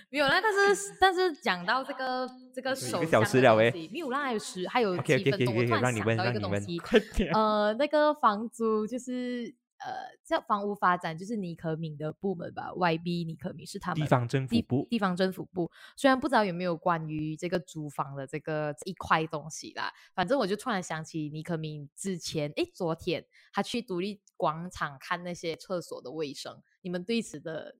[0.10, 7.32] 没有啦，但是但是讲到这个这个首个相的小时了诶东西没有啦，还有十还有几分钟，我 OK，OK，突然让你问想到一个东西，快点！
[7.34, 9.52] 呃，那个房租就是
[9.86, 27.76] 呃，叫房屋发展就是尼可敏的部门吧，YB 尼可敏是他们地方政府地部地方政府部，虽然不知道有没有关于这个租房的这个一块东西啦，反正我就突然想起尼可敏之前，诶，昨天他去独立广场看那些厕所的卫生，你们对此的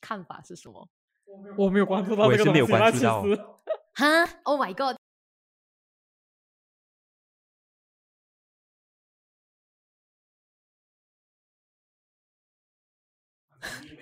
[0.00, 0.88] 看法是什么？
[1.58, 3.42] 我没有关注到我也是没有这个东西，那其关注
[3.94, 4.96] 哈，Oh my god！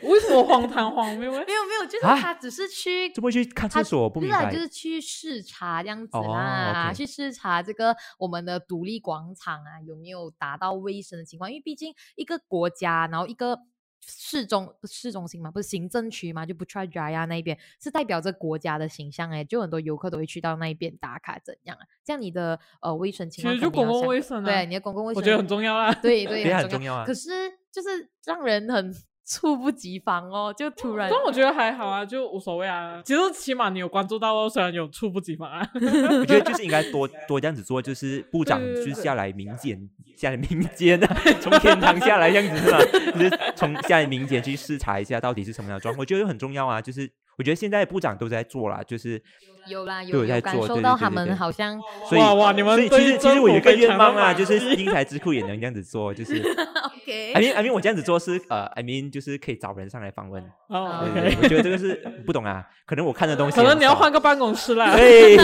[0.03, 1.31] 为什么荒唐荒谬？
[1.31, 4.09] 没有没有，就是啊他只是去怎么会去看他厕所？
[4.09, 4.63] 不不是啊，明白就。
[4.63, 13.59] 是去视察这样子哦啦去视察这个我们的独立广场啊有没有达到卫生的情况，因为毕竟一个国家，然后一个
[14.01, 21.83] 市中市中心嘛，不是行政区嘛，就不 try Jaya 那一边是代表着国家的形象哎，就很多游客都会去到那一边打卡，怎样啊？
[22.05, 25.93] 这样你的呃卫生情况其实就公共卫生啊，对你的公共卫生，我觉得很重要啊。
[25.95, 27.31] 对对，也很很重要啊可是
[27.73, 28.95] 就是让人很
[29.25, 33.01] 猝不及防哦，就突然但我觉得还好啊，就无所谓啊。
[33.05, 35.67] 其实起码你有关注到哦，虽然有猝不及防啊。
[35.75, 42.79] 我觉得就是应该多多这样子做，就是部长是下来民间，下来民间啊，从天堂下来这样子是吧？
[43.15, 46.83] 就是从下来民间去视察一下到底是什么样的状况，我觉得很重要啊。
[46.83, 49.21] 就是我觉得现在部长都在做啦，就是
[49.69, 56.41] 有啦，有有在做，到他们好像所以哇哇你们所以其实其实我有一个愿望啊，就是英才智库也 能这样子做，就是
[56.97, 61.95] OK，I mean I mean 我这样子做是呃 I mean 就是可以找人上来访问，哦，，OK，我觉得这个是
[62.27, 64.95] 不懂啊，可能我看的东西可能你要换个办公室啦。
[64.97, 65.37] 对，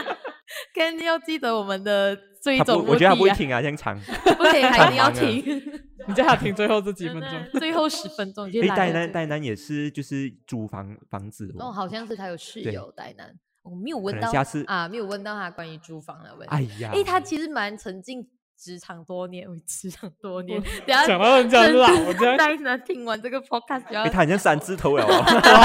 [0.74, 3.98] 跟要记得我们的追踪我觉得他不会停啊听啊，这样长。
[4.36, 5.62] 不可以，他一定要太忙了听，
[6.06, 7.30] 你叫他停最后这几分钟。
[7.58, 16.54] 最后十分钟就诶，来了这戴南戴南也是就是租房房子哦，哦，好像是他有室友戴南，我没有问到下次啊，没有问到他关于租房的问题。
[16.54, 18.28] 哎呀，哎，他其实蛮沉浸
[18.58, 25.06] 职场多年，喂职场多年，等下讲到人家老这样戴南听完这个 podcast 他好像三字头了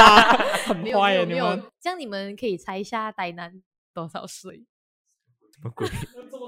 [0.66, 1.26] 很坏耶！
[1.26, 3.62] 你有没有们，这样你们可以猜一下戴南
[3.94, 4.64] 多少岁？
[5.52, 5.86] 什么鬼？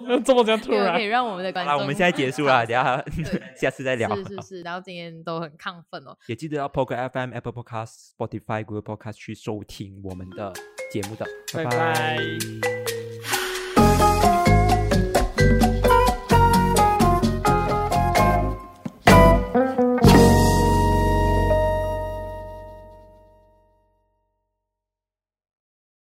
[0.24, 0.94] 这么这样突然。
[0.94, 3.04] 可以，让我们的观众我们现在结束了，等下
[3.56, 4.14] 下次再聊。
[4.16, 6.18] 是是是，然后今天都很亢奋哦。
[6.28, 10.52] 也记得要 Poker FM、Apple Podcast、Spotify、Google Podcast 去收听我们的
[10.92, 11.64] 节目的，拜。
[11.66, 12.91] 拜拜